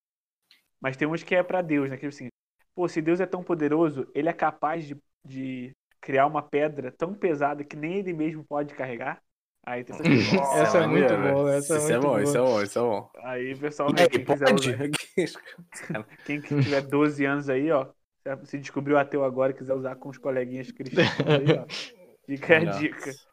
[0.81, 1.97] Mas tem umas que é para Deus, né?
[1.97, 2.29] Que assim,
[2.75, 7.15] pô, se Deus é tão poderoso, ele é capaz de, de criar uma pedra tão
[7.15, 9.23] pesada que nem ele mesmo pode carregar.
[9.65, 10.03] Aí tem essa,
[10.63, 12.23] essa é, muito boa, essa isso é, muito é bom, boa.
[12.23, 13.11] isso é bom, isso é bom.
[13.23, 17.87] Aí, pessoal, né, quem quiser usar, quem tiver 12 anos aí, ó,
[18.45, 21.67] se descobriu ateu agora e quiser usar com os coleguinhas cristãos aí, ó,
[22.27, 23.30] fica a dica.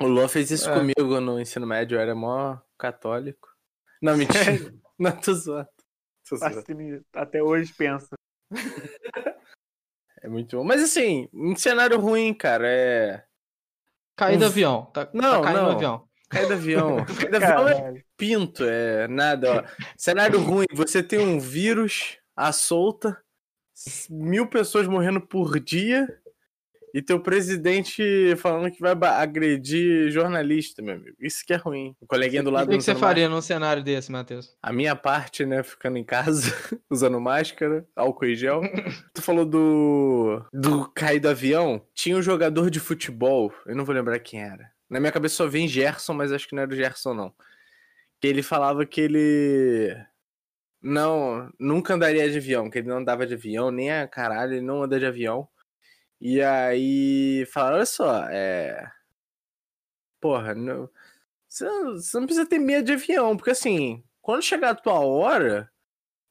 [0.00, 0.74] O Luan fez isso é.
[0.74, 3.48] comigo no ensino médio, eu era mó católico.
[4.02, 4.44] Não, mentira.
[4.98, 5.68] Não, tô zoando.
[6.28, 7.04] Tô zoando.
[7.14, 8.14] Até hoje pensa.
[10.22, 10.64] é muito bom.
[10.64, 13.24] Mas assim, um cenário ruim, cara, é.
[14.16, 14.86] Cair do avião.
[14.92, 15.64] Tá, não, tá não.
[15.64, 16.08] do avião.
[16.28, 17.04] Cair do avião.
[17.06, 19.52] Cair do avião é pinto, é nada.
[19.52, 19.84] Ó.
[19.96, 23.20] Cenário ruim, você tem um vírus à solta,
[24.08, 26.06] mil pessoas morrendo por dia
[26.94, 31.16] e teu presidente falando que vai agredir jornalista, meu amigo.
[31.18, 31.96] Isso que é ruim.
[32.00, 32.68] O coleguinha do lado.
[32.68, 34.56] O que, que você faria num cenário desse, Matheus?
[34.62, 36.54] A minha parte, né, ficando em casa,
[36.88, 38.62] usando máscara, álcool e gel.
[39.12, 40.40] tu falou do.
[40.52, 41.84] do cair do avião.
[41.92, 44.70] Tinha um jogador de futebol, eu não vou lembrar quem era.
[44.88, 47.34] Na minha cabeça só vem Gerson, mas acho que não era o Gerson, não.
[48.20, 49.96] Que ele falava que ele.
[50.80, 54.60] Não, nunca andaria de avião, que ele não andava de avião, nem a caralho, ele
[54.60, 55.48] não anda de avião
[56.24, 58.90] e aí falaram, olha só, é.
[60.20, 60.88] Porra, não...
[61.48, 65.70] Você, você não precisa ter medo de avião, porque assim, quando chegar a tua hora,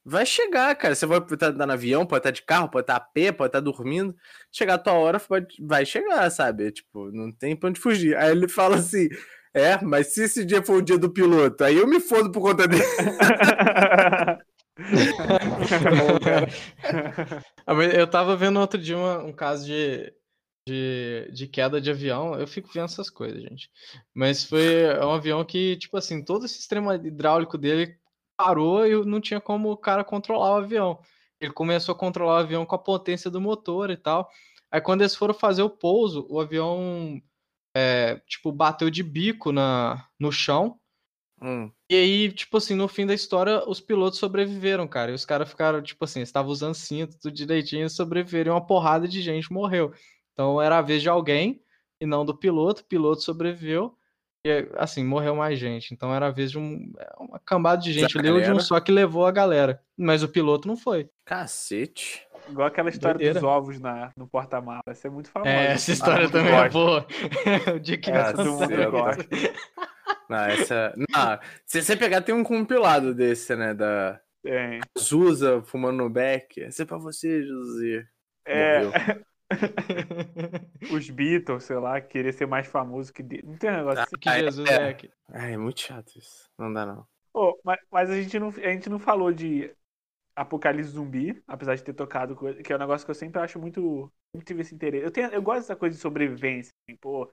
[0.06, 0.96] Vai chegar, cara.
[0.96, 3.62] Você vai estar no avião, pode estar de carro, pode estar a pé, pode estar
[3.62, 4.14] dormindo.
[4.52, 5.22] Chegar a tua hora,
[5.62, 6.72] vai chegar, sabe?
[6.72, 8.16] Tipo, não tem pra onde fugir.
[8.18, 9.08] Aí ele fala assim:
[9.54, 12.42] É, mas se esse dia for o dia do piloto, aí eu me fodo por
[12.42, 12.84] conta dele.
[17.66, 20.14] Ah, eu tava vendo outro dia uma, um caso de,
[20.68, 22.36] de, de queda de avião.
[22.36, 23.72] Eu fico vendo essas coisas, gente.
[24.14, 27.98] Mas foi um avião que, tipo assim, todo o sistema hidráulico dele
[28.36, 31.00] parou e não tinha como o cara controlar o avião.
[31.40, 34.30] Ele começou a controlar o avião com a potência do motor e tal.
[34.72, 37.22] Aí quando eles foram fazer o pouso, o avião
[37.76, 40.80] é, tipo bateu de bico na, no chão.
[41.42, 41.72] Hum.
[41.94, 45.12] E aí, tipo assim, no fim da história, os pilotos sobreviveram, cara.
[45.12, 48.52] E os caras ficaram, tipo assim, estavam usando cinto, tudo direitinho, sobreviveram.
[48.52, 49.94] E uma porrada de gente morreu.
[50.34, 51.62] Então era a vez de alguém
[52.02, 52.82] e não do piloto.
[52.82, 53.96] O piloto sobreviveu.
[54.44, 55.94] E, assim, morreu mais gente.
[55.94, 58.80] Então era a vez de um, é, uma cambada de gente ali, de um só
[58.80, 59.80] que levou a galera.
[59.96, 61.12] Mas o piloto não foi.
[61.24, 62.28] Cacete.
[62.50, 63.40] Igual aquela história Doideira.
[63.40, 64.82] dos ovos na, no porta-mala.
[64.88, 65.52] Essa é muito famosa.
[65.52, 66.68] É, essa história também é gosta.
[66.68, 67.08] é boa.
[67.78, 69.26] o dia que essa todo mundo gosta.
[70.30, 70.94] Não, essa.
[70.98, 73.74] Não, se você pegar, tem um compilado desse, né?
[73.74, 74.20] Da.
[74.42, 74.80] Tem.
[75.00, 76.62] Zusa fumando no beck.
[76.62, 78.08] Essa é pra você, José.
[78.46, 78.82] É.
[80.92, 83.24] Os Beatles, sei lá, querer ser mais famoso que.
[83.44, 84.18] Não tem um negócio assim.
[84.20, 84.78] Que Jesus é.
[84.80, 85.12] Beck.
[85.32, 86.50] É, é muito chato isso.
[86.58, 87.06] Não dá, não.
[87.34, 89.74] Oh, mas, mas a, gente não, a gente não falou de
[90.36, 94.12] Apocalipse Zumbi, apesar de ter tocado, que é um negócio que eu sempre acho muito.
[94.36, 95.06] Sempre tive esse interesse.
[95.06, 97.32] Eu, tenho, eu gosto dessa coisa de sobrevivência, assim, pô,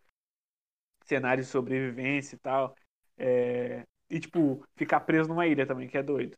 [1.04, 2.74] cenário de sobrevivência e tal.
[3.18, 6.36] É, e, tipo, ficar preso numa ilha também, que é doido.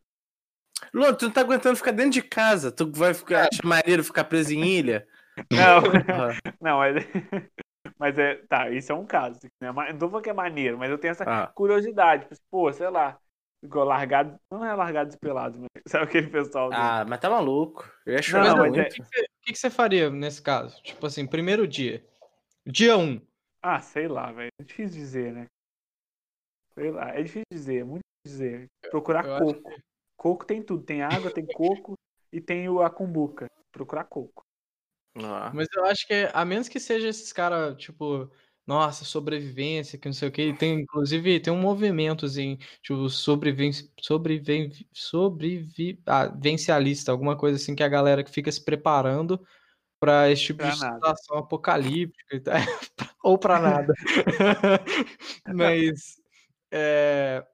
[0.93, 2.73] Lô, tu não tá aguentando ficar dentro de casa.
[2.73, 5.07] Tu vai ficar, acha maneiro ficar preso em ilha?
[5.51, 5.81] Não,
[6.61, 6.95] não, mas,
[7.99, 8.35] mas é.
[8.47, 9.41] Tá, isso é um caso.
[9.59, 9.73] Né?
[9.73, 11.47] Não tô falando que é maneiro, mas eu tenho essa ah.
[11.47, 12.25] curiosidade.
[12.25, 13.19] Tipo, pô, sei lá.
[13.63, 14.39] Ficou largado.
[14.51, 16.69] Não é largado e pelado, mas sabe aquele pessoal.
[16.69, 16.77] Do...
[16.77, 17.91] Ah, mas tá maluco.
[18.05, 18.79] Eu ia chorar não, muito.
[18.79, 18.83] É...
[18.83, 20.83] O que, que, que, você faria nesse caso?
[20.83, 22.05] Tipo assim, primeiro dia.
[22.67, 23.01] Dia 1.
[23.01, 23.21] Um.
[23.63, 24.51] Ah, sei lá, velho.
[24.61, 25.47] É difícil dizer, né?
[26.75, 28.67] Sei lá, é difícil dizer, é muito difícil dizer.
[28.91, 29.71] Procurar eu coco.
[29.71, 29.83] Que...
[30.17, 31.95] Coco tem tudo, tem água, tem coco
[32.33, 33.49] e tem o, a cumbuca.
[33.71, 34.43] Procurar coco.
[35.17, 35.53] Ah.
[35.55, 38.31] Mas eu acho que, a menos que seja esses caras, tipo,
[38.67, 44.73] nossa, sobrevivência, que não sei o que, tem, inclusive, tem um movimentozinho, tipo, sobreviven, sobreviven,
[44.93, 49.45] sobrevivencialista, ah, alguma coisa assim, que a galera que fica se preparando
[50.03, 50.95] para esse tipo pra de nada.
[50.97, 52.43] situação apocalíptica,
[53.23, 53.95] ou para nada.
[55.47, 56.21] Mas
[56.73, 57.47] é...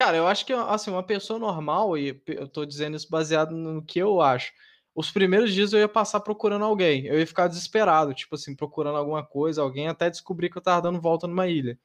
[0.00, 3.80] Cara, eu acho que assim, uma pessoa normal, e eu tô dizendo isso baseado no
[3.84, 4.52] que eu acho.
[4.96, 8.98] Os primeiros dias eu ia passar procurando alguém, eu ia ficar desesperado, tipo assim, procurando
[8.98, 11.78] alguma coisa, alguém, até descobrir que eu tava dando volta numa ilha.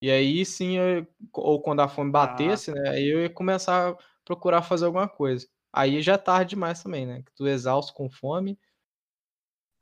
[0.00, 2.74] E aí sim, eu, ou quando a fome batesse, ah.
[2.74, 5.46] né, aí eu ia começar a procurar fazer alguma coisa.
[5.70, 7.22] Aí já é tarde demais também, né?
[7.22, 8.58] Que tu exausto com fome.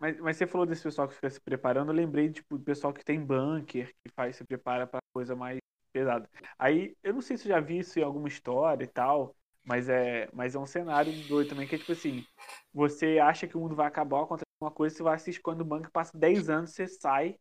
[0.01, 2.91] Mas, mas você falou desse pessoal que fica se preparando, eu lembrei, tipo, do pessoal
[2.91, 5.59] que tem bunker, que faz, se prepara para coisa mais
[5.93, 6.27] pesado.
[6.59, 9.91] Aí, eu não sei se eu já vi isso em alguma história e tal, mas
[9.91, 12.25] é, mas é um cenário doido também, que é tipo assim,
[12.73, 15.65] você acha que o mundo vai acabar, acontece uma coisa, você vai se esconde no
[15.67, 17.37] banco, passa 10 anos, você sai,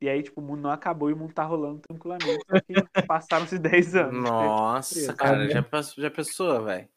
[0.00, 2.44] e aí, tipo, o mundo não acabou e o mundo tá rolando tranquilamente,
[3.06, 4.22] passaram-se 10 anos.
[4.22, 6.88] Nossa, cara, já, passou, já pensou, velho?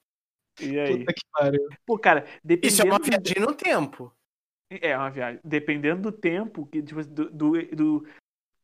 [0.61, 0.99] E aí?
[0.99, 1.67] Puta que pariu.
[1.85, 2.67] Pô, cara, dependendo...
[2.67, 4.13] Isso é uma viagem no tempo.
[4.69, 5.39] É uma viagem.
[5.43, 8.07] Dependendo do tempo, que, tipo, do, do, do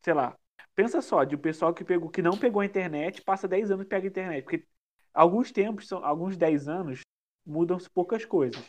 [0.02, 0.38] sei lá,
[0.76, 3.86] Pensa só, de o pessoal que pegou, que não pegou a internet, passa 10 anos
[3.86, 4.44] e pega a internet.
[4.44, 4.66] Porque
[5.14, 7.02] alguns tempos, são, alguns 10 anos,
[7.46, 8.66] mudam-se poucas coisas.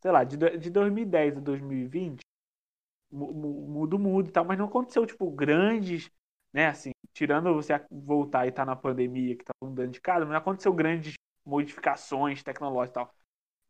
[0.00, 2.20] Sei lá, de, de 2010 a 2020,
[3.10, 6.10] muda o mundo e tal, mas não aconteceu, tipo, grandes,
[6.52, 10.26] né, assim, tirando você voltar e estar tá na pandemia, que tá mudando de casa,
[10.26, 11.14] não aconteceu grandes
[11.44, 13.14] modificações tecnológicas e tal.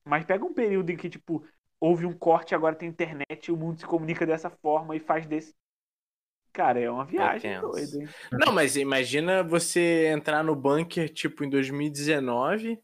[0.05, 1.47] Mas pega um período em que, tipo,
[1.81, 5.27] houve um corte, agora tem internet, e o mundo se comunica dessa forma e faz
[5.27, 5.55] desse
[6.53, 8.09] Cara, é uma viagem é doida, hein?
[8.33, 12.81] Não, mas imagina você entrar no bunker, tipo, em 2019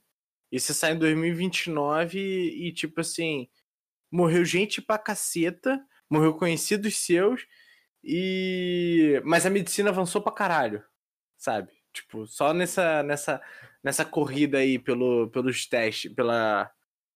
[0.53, 3.49] e você sai em 2029 e, tipo assim,
[4.13, 7.45] morreu gente pra caceta, morreu conhecidos seus
[8.05, 9.21] e...
[9.25, 10.85] Mas a medicina avançou pra caralho,
[11.37, 11.73] sabe?
[11.93, 13.43] Tipo, só nessa, nessa,
[13.83, 16.71] nessa corrida aí pelo, pelos testes, pela,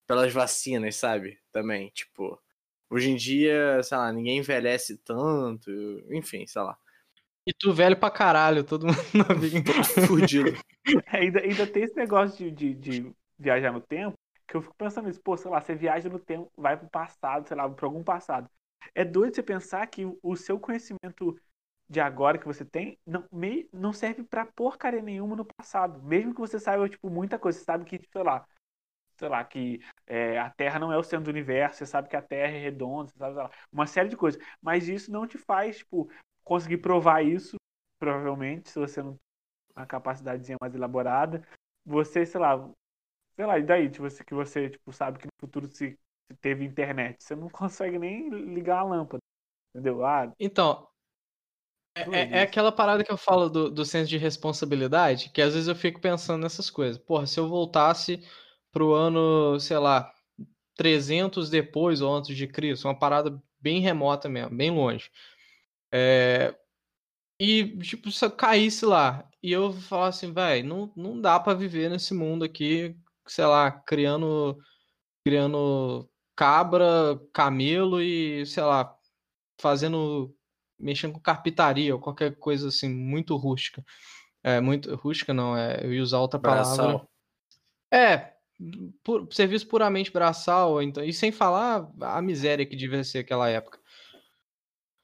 [0.09, 1.38] pelas vacinas, sabe?
[1.52, 2.40] Também, tipo...
[2.90, 5.70] Hoje em dia, sei lá, ninguém envelhece tanto,
[6.11, 6.76] enfim, sei lá.
[7.46, 8.98] E tu velho pra caralho, todo mundo
[9.28, 9.62] novinho.
[10.06, 10.52] Fudido.
[11.12, 14.74] É, ainda, ainda tem esse negócio de, de, de, viajar no tempo, que eu fico
[14.74, 17.84] pensando nisso, pô, sei lá, você viaja no tempo, vai pro passado, sei lá, pra
[17.84, 18.48] algum passado.
[18.94, 21.38] É doido você pensar que o seu conhecimento
[21.90, 26.02] de agora que você tem não, me, não serve pra porcaria nenhuma no passado.
[26.02, 27.59] Mesmo que você saiba, tipo, muita coisa.
[27.59, 28.46] Você sabe que, sei lá,
[29.18, 32.16] sei lá, que é, a Terra não é o centro do universo, você sabe que
[32.16, 34.40] a Terra é redonda, você sabe, lá, uma série de coisas.
[34.62, 36.10] Mas isso não te faz, tipo,
[36.44, 37.56] conseguir provar isso,
[37.98, 39.20] provavelmente, se você não tem
[39.76, 41.46] uma capacidadezinha mais elaborada.
[41.86, 42.70] Você, sei lá,
[43.36, 45.92] sei lá, e daí, tipo, que você, tipo, sabe que no futuro se,
[46.30, 49.22] se teve internet, você não consegue nem ligar a lâmpada,
[49.74, 50.04] entendeu?
[50.06, 50.88] Ah, Então,
[51.94, 55.54] é, é- é aquela parada que eu falo do, do senso de responsabilidade, que às
[55.54, 56.98] vezes eu fico pensando nessas coisas.
[56.98, 58.22] Porra, se eu voltasse
[58.72, 60.12] pro ano, sei lá,
[60.76, 65.10] 300 depois ou antes de Cristo, uma parada bem remota mesmo, bem longe.
[65.92, 66.54] É,
[67.40, 71.54] e, tipo, se eu caísse lá e eu falasse assim, velho, não, não dá pra
[71.54, 72.96] viver nesse mundo aqui,
[73.26, 74.58] sei lá, criando,
[75.24, 78.96] criando cabra, camelo e, sei lá,
[79.60, 80.34] fazendo
[80.78, 83.84] mexendo com carpintaria ou qualquer coisa assim, muito rústica.
[84.44, 86.76] É, muito rústica não, é, eu ia usar outra palavra.
[86.76, 87.10] Braçal.
[87.92, 88.34] É,
[89.02, 93.78] pu- serviço puramente braçal, então, e sem falar a miséria que devia ser aquela época.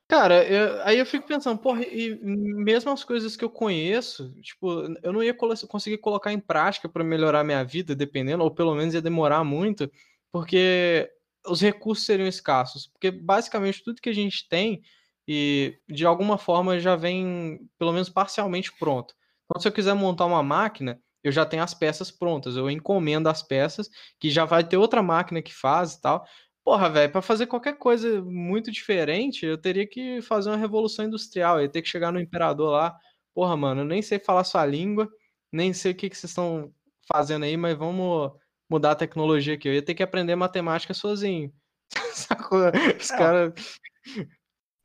[0.07, 4.83] Cara, eu- aí eu fico pensando, porra, e mesmo as coisas que eu conheço, tipo,
[5.03, 8.95] eu não ia conseguir colocar em prática para melhorar minha vida, dependendo, ou pelo menos
[8.95, 9.91] ia demorar muito,
[10.31, 11.11] porque
[11.47, 12.87] os recursos seriam escassos.
[12.89, 14.83] Porque basicamente tudo que a gente tem,
[15.27, 19.15] e de alguma forma já vem, pelo menos parcialmente pronto.
[19.47, 23.29] Então, se eu quiser montar uma máquina, eu já tenho as peças prontas, eu encomendo
[23.29, 23.89] as peças,
[24.21, 26.27] que já vai ter outra máquina que faz e tal.
[26.65, 31.59] Porra, velho, pra fazer qualquer coisa muito diferente, eu teria que fazer uma revolução industrial.
[31.59, 32.97] Eu ia ter que chegar no imperador lá.
[33.35, 35.09] Porra, mano, eu nem sei falar sua língua,
[35.53, 36.73] nem sei o que, que vocês estão
[37.13, 38.33] fazendo aí, mas vamos
[38.71, 39.69] mudar a tecnologia aqui.
[39.69, 41.53] Eu ia ter que aprender matemática sozinho.
[42.15, 42.61] Sacou?
[42.99, 43.17] Os É.
[43.17, 43.53] caras.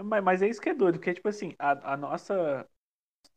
[0.02, 2.68] Mas, mas é isso que é doido, porque, tipo assim, a, a nossa,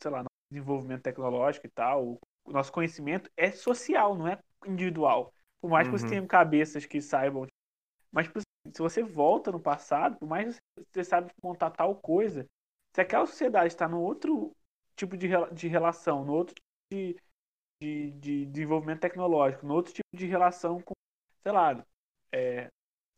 [0.00, 5.32] sei lá, nosso desenvolvimento tecnológico e tal, o nosso conhecimento é social, não é individual.
[5.60, 6.10] Por mais que você Uhum.
[6.10, 7.46] tenha cabeças que saibam.
[8.12, 11.96] Mas tipo assim, se você volta no passado, por mais que você, sabe montar tal
[11.96, 12.46] coisa,
[12.94, 14.54] se aquela sociedade está no outro
[14.96, 17.16] tipo de, de relação, no outro tipo de,
[17.80, 20.94] de, de desenvolvimento tecnológico, no outro tipo de relação com,
[21.42, 21.84] sei lá,
[22.32, 22.68] é,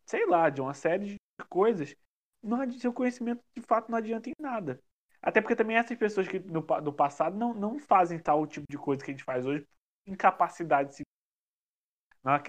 [0.07, 1.19] sei lá, de uma série de
[1.49, 1.95] coisas,
[2.43, 4.81] não, seu conhecimento de fato não adianta em nada.
[5.25, 8.77] Até porque também essas pessoas que no, do passado não, não fazem tal tipo de
[8.77, 9.67] coisa que a gente faz hoje,
[10.07, 11.03] incapacidade de se.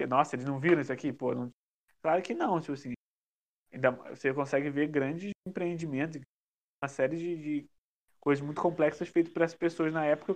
[0.10, 1.14] Nossa, eles não viram isso aqui?
[1.14, 1.50] Pô, não...
[2.02, 2.94] claro que não, tipo assim.
[3.72, 6.22] Ainda, você consegue ver grandes empreendimentos,
[6.84, 7.70] uma série de, de
[8.20, 10.36] coisas muito complexas feitas por essas pessoas na época.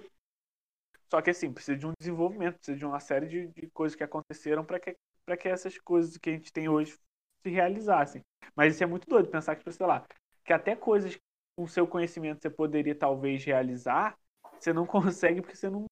[1.11, 4.03] Só que assim, precisa de um desenvolvimento, precisa de uma série de, de coisas que
[4.03, 4.95] aconteceram para que,
[5.37, 6.97] que essas coisas que a gente tem hoje
[7.41, 8.21] se realizassem.
[8.55, 10.05] Mas isso é muito doido, pensar que, sei lá,
[10.45, 11.17] que até coisas
[11.59, 14.17] com seu conhecimento você poderia talvez realizar,
[14.57, 15.85] você não consegue porque você não.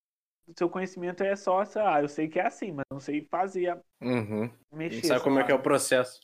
[0.48, 3.28] O seu conhecimento é só, sei lá, eu sei que é assim, mas não sei
[3.30, 4.50] fazer, Uhum.
[4.72, 4.96] mexer.
[4.96, 5.60] Não sabe como sei é que é lá.
[5.60, 6.22] o processo.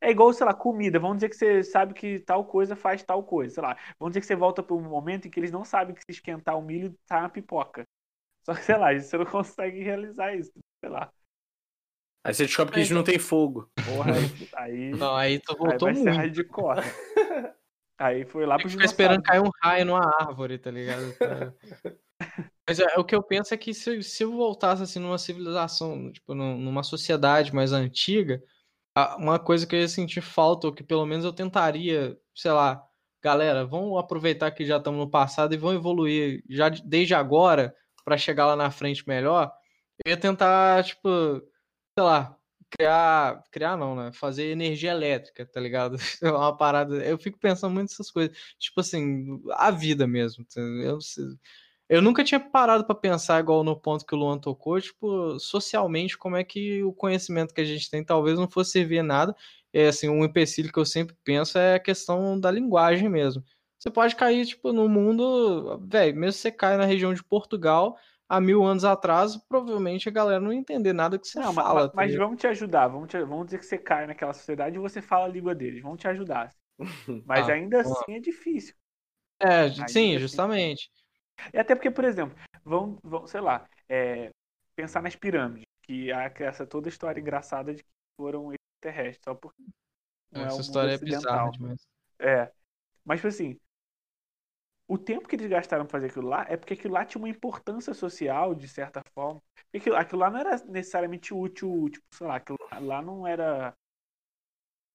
[0.00, 0.98] É igual, sei lá, comida.
[0.98, 3.54] Vamos dizer que você sabe que tal coisa faz tal coisa.
[3.54, 3.76] Sei lá.
[3.98, 6.10] Vamos dizer que você volta para um momento em que eles não sabem que se
[6.12, 7.84] esquentar o milho tá uma pipoca.
[8.46, 10.52] Só que, sei lá, você não consegue realizar isso.
[10.80, 11.12] Sei lá.
[12.24, 13.70] Aí você descobre que a gente não tem fogo.
[13.84, 14.30] Porra, aí.
[14.54, 16.16] aí, Não, aí tu aí voltou vai ser muito.
[16.16, 16.82] hardcore.
[17.98, 21.14] Aí foi lá pro ficar esperando cair um raio numa árvore, tá ligado?
[22.68, 26.10] Mas é, o que eu penso é que se, se eu voltasse assim numa civilização,
[26.10, 28.42] tipo, num- numa sociedade mais antiga,
[29.18, 32.82] uma coisa que eu ia sentir falta, ou que pelo menos eu tentaria, sei lá,
[33.22, 37.74] galera, vamos aproveitar que já estamos no passado e vamos evoluir já de- desde agora
[38.04, 39.52] para chegar lá na frente melhor.
[40.04, 41.08] Eu ia tentar, tipo,
[41.98, 42.35] sei lá,
[42.70, 44.12] criar, criar não, né?
[44.12, 45.96] Fazer energia elétrica, tá ligado?
[46.22, 46.96] É uma parada.
[47.04, 50.44] Eu fico pensando muito nessas coisas, tipo assim, a vida mesmo.
[50.44, 50.60] tá?
[50.60, 50.98] Eu,
[51.88, 56.18] eu nunca tinha parado pra pensar igual no ponto que o Luan tocou, tipo, socialmente,
[56.18, 59.34] como é que o conhecimento que a gente tem talvez não fosse servir nada.
[59.72, 63.44] É assim, um empecilho que eu sempre penso é a questão da linguagem mesmo.
[63.78, 67.96] Você pode cair, tipo, no mundo, velho, mesmo você caia na região de Portugal,
[68.28, 71.62] há mil anos atrás, provavelmente a galera não ia entender nada que você Não, fala.
[71.70, 72.16] ma- tá mas, ligado?
[72.16, 72.88] vamos te ajudar.
[72.88, 75.82] Vamos, te- vamos dizer que você cai naquela sociedade e você fala a língua deles.
[75.82, 76.54] Vamos te ajudar.
[77.24, 78.02] Mas Ah, ainda lá.
[78.02, 78.74] assim é difícil.
[79.40, 80.18] É, Ainda sim, assim.
[80.18, 80.90] justamente.
[81.52, 84.30] E até porque, por exemplo, vão, vão sei lá, é,
[84.74, 89.62] pensar nas pirâmides, que há essa toda história engraçada de que foram extraterrestres, só porque
[90.32, 91.80] não é Essa mundo história é bizarra demais.
[92.18, 92.52] É.
[93.04, 93.60] Mas, tipo assim,
[94.88, 97.28] o tempo que eles gastaram pra fazer aquilo lá é porque aquilo lá tinha uma
[97.28, 99.42] importância social, de certa forma.
[99.74, 103.74] Aquilo, aquilo lá não era necessariamente útil, tipo, sei lá, aquilo lá não era.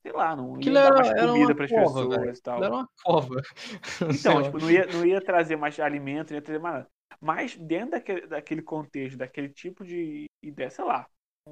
[0.01, 2.63] Sei lá, não ia Aquilo dar era, mais era comida pras cova, pessoas e tal.
[2.63, 3.41] Era uma cova.
[4.19, 6.87] Então, tipo, não ia, não ia trazer mais alimento, não ia trazer mais nada.
[7.19, 11.07] Mas dentro daquele, daquele contexto, daquele tipo de ideia, sei lá,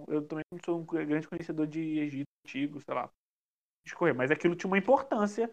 [0.07, 3.09] eu também não sou um grande conhecedor de Egito antigo, sei lá,
[3.85, 5.51] escorrer, mas aquilo tinha uma importância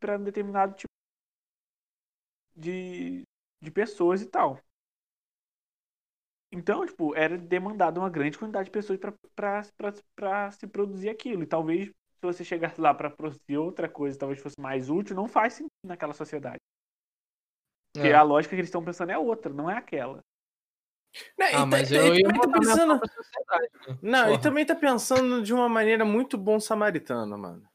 [0.00, 0.90] para um determinado tipo
[2.56, 3.22] de,
[3.60, 4.60] de pessoas e tal.
[6.52, 8.98] Então, tipo, era demandada uma grande quantidade de pessoas
[9.34, 11.42] para se produzir aquilo.
[11.42, 15.28] E talvez, se você chegasse lá para produzir outra coisa, talvez fosse mais útil, não
[15.28, 16.58] faz sentido naquela sociedade.
[17.92, 18.14] Porque é.
[18.14, 20.20] a lógica que eles estão pensando é outra, não é aquela.
[21.38, 22.94] Não, ah, mas eu ia tá pensando...
[22.94, 23.00] Né?
[24.02, 24.34] Não, Porra.
[24.34, 27.69] e também tá pensando de uma maneira muito bom samaritano, mano.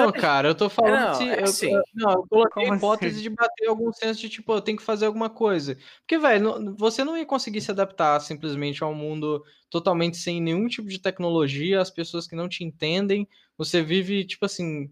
[0.00, 1.72] Não, cara, eu tô falando não, se, é eu, assim.
[1.94, 3.22] não, eu coloquei a hipótese assim?
[3.22, 5.76] de bater algum senso de tipo, eu tenho que fazer alguma coisa.
[6.00, 10.68] Porque, velho, você não ia conseguir se adaptar simplesmente a um mundo totalmente sem nenhum
[10.68, 13.28] tipo de tecnologia, as pessoas que não te entendem.
[13.56, 14.90] Você vive, tipo assim.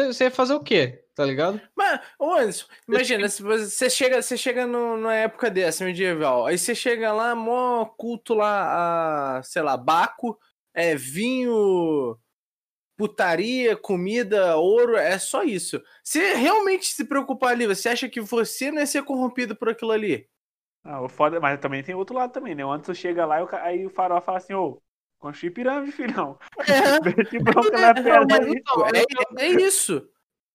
[0.00, 1.04] Você ia fazer o quê?
[1.14, 1.60] Tá ligado?
[1.76, 6.56] Mas, ô Anderson, imagina, se você chega, você chega no, numa época dessa, medieval, aí
[6.56, 10.38] você chega lá, mó culto lá, a, sei lá, Baco,
[10.72, 12.16] é, vinho
[12.98, 15.80] putaria, comida, ouro, é só isso.
[16.02, 19.92] Você realmente se preocupar ali, você acha que você não ia ser corrompido por aquilo
[19.92, 20.28] ali?
[20.82, 22.64] Ah, o foda, mas também tem outro lado também, né?
[22.64, 24.82] O Anderson chega lá e o, aí o farol fala assim, ô,
[25.16, 26.36] construir pirâmide, filhão.
[26.66, 26.98] É.
[29.38, 30.04] é, é isso.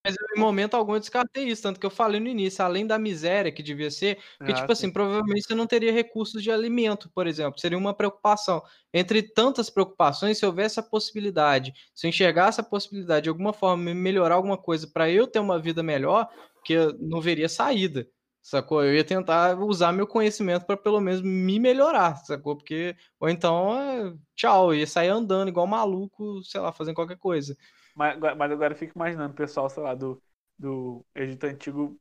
[0.06, 3.00] Mas em momento algum eu descartei isso, tanto que eu falei no início, além da
[3.00, 7.10] miséria que devia ser, porque, ah, tipo assim, provavelmente você não teria recursos de alimento,
[7.16, 8.62] por exemplo, seria uma preocupação.
[8.94, 13.94] Entre tantas preocupações, se houvesse a possibilidade, se eu enxergasse a possibilidade de alguma forma
[13.94, 16.28] melhorar alguma coisa para eu ter uma vida melhor,
[16.66, 18.06] que eu não veria saída,
[18.42, 18.84] sacou?
[18.84, 22.58] Eu ia tentar usar meu conhecimento para pelo menos me melhorar, sacou?
[22.58, 27.18] Porque, ou então, é, tchau, eu ia sair andando igual maluco, sei lá, fazendo qualquer
[27.18, 27.56] coisa.
[27.96, 30.22] Mas, mas agora eu fico imaginando o pessoal, sei lá, do,
[30.58, 32.00] do Egito Antigo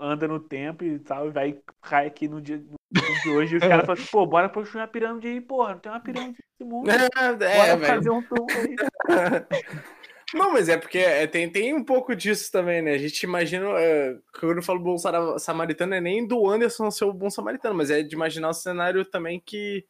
[0.00, 3.54] anda no tempo e tal, e vai cai aqui no dia, no dia de hoje
[3.54, 6.00] e os caras falam assim, pô, bora construir uma pirâmide aí, porra, não tem uma
[6.00, 6.90] pirâmide nesse mundo.
[6.90, 8.76] É, bora é, fazer um tour aí.
[10.34, 12.94] Não, mas é porque é, tem, tem um pouco disso também, né?
[12.94, 13.68] A gente imagina.
[13.78, 14.96] É, quando eu falo bom
[15.38, 19.04] samaritano, é nem do Anderson ser o bom samaritano, mas é de imaginar um cenário
[19.04, 19.86] também que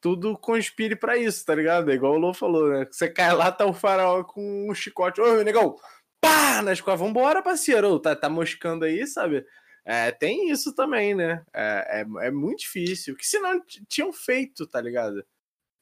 [0.00, 1.90] tudo conspire para isso, tá ligado?
[1.90, 2.86] É igual o Lô falou, né?
[2.90, 5.20] Você cai lá, tá o faraó com um chicote.
[5.20, 5.76] Ô, negão,
[6.20, 6.62] pá!
[6.62, 7.98] Nas costas, vambora, parceiro.
[7.98, 9.44] Tá, tá moscando aí, sabe?
[9.84, 11.42] É, tem isso também, né?
[11.54, 13.16] É, é, é muito difícil.
[13.16, 15.24] Que senão tinham feito, tá ligado?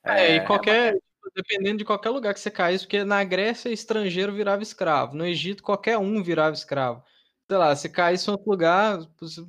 [0.04, 0.96] É, e é, qualquer.
[1.36, 5.62] Dependendo de qualquer lugar que você caísse, porque na Grécia estrangeiro virava escravo, no Egito
[5.62, 7.04] qualquer um virava escravo
[7.48, 8.98] sei lá, se caísse em outro lugar,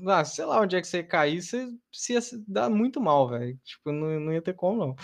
[0.07, 3.59] ah, sei lá onde é que você caísse, você ia se dar muito mal, velho.
[3.63, 4.95] Tipo, não, não ia ter como, não.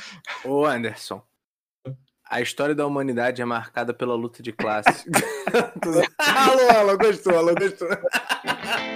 [0.50, 1.22] Ô, Anderson.
[2.28, 5.06] A história da humanidade é marcada pela luta de classe.
[6.18, 7.90] alô, alô, gostou, alô, gostou.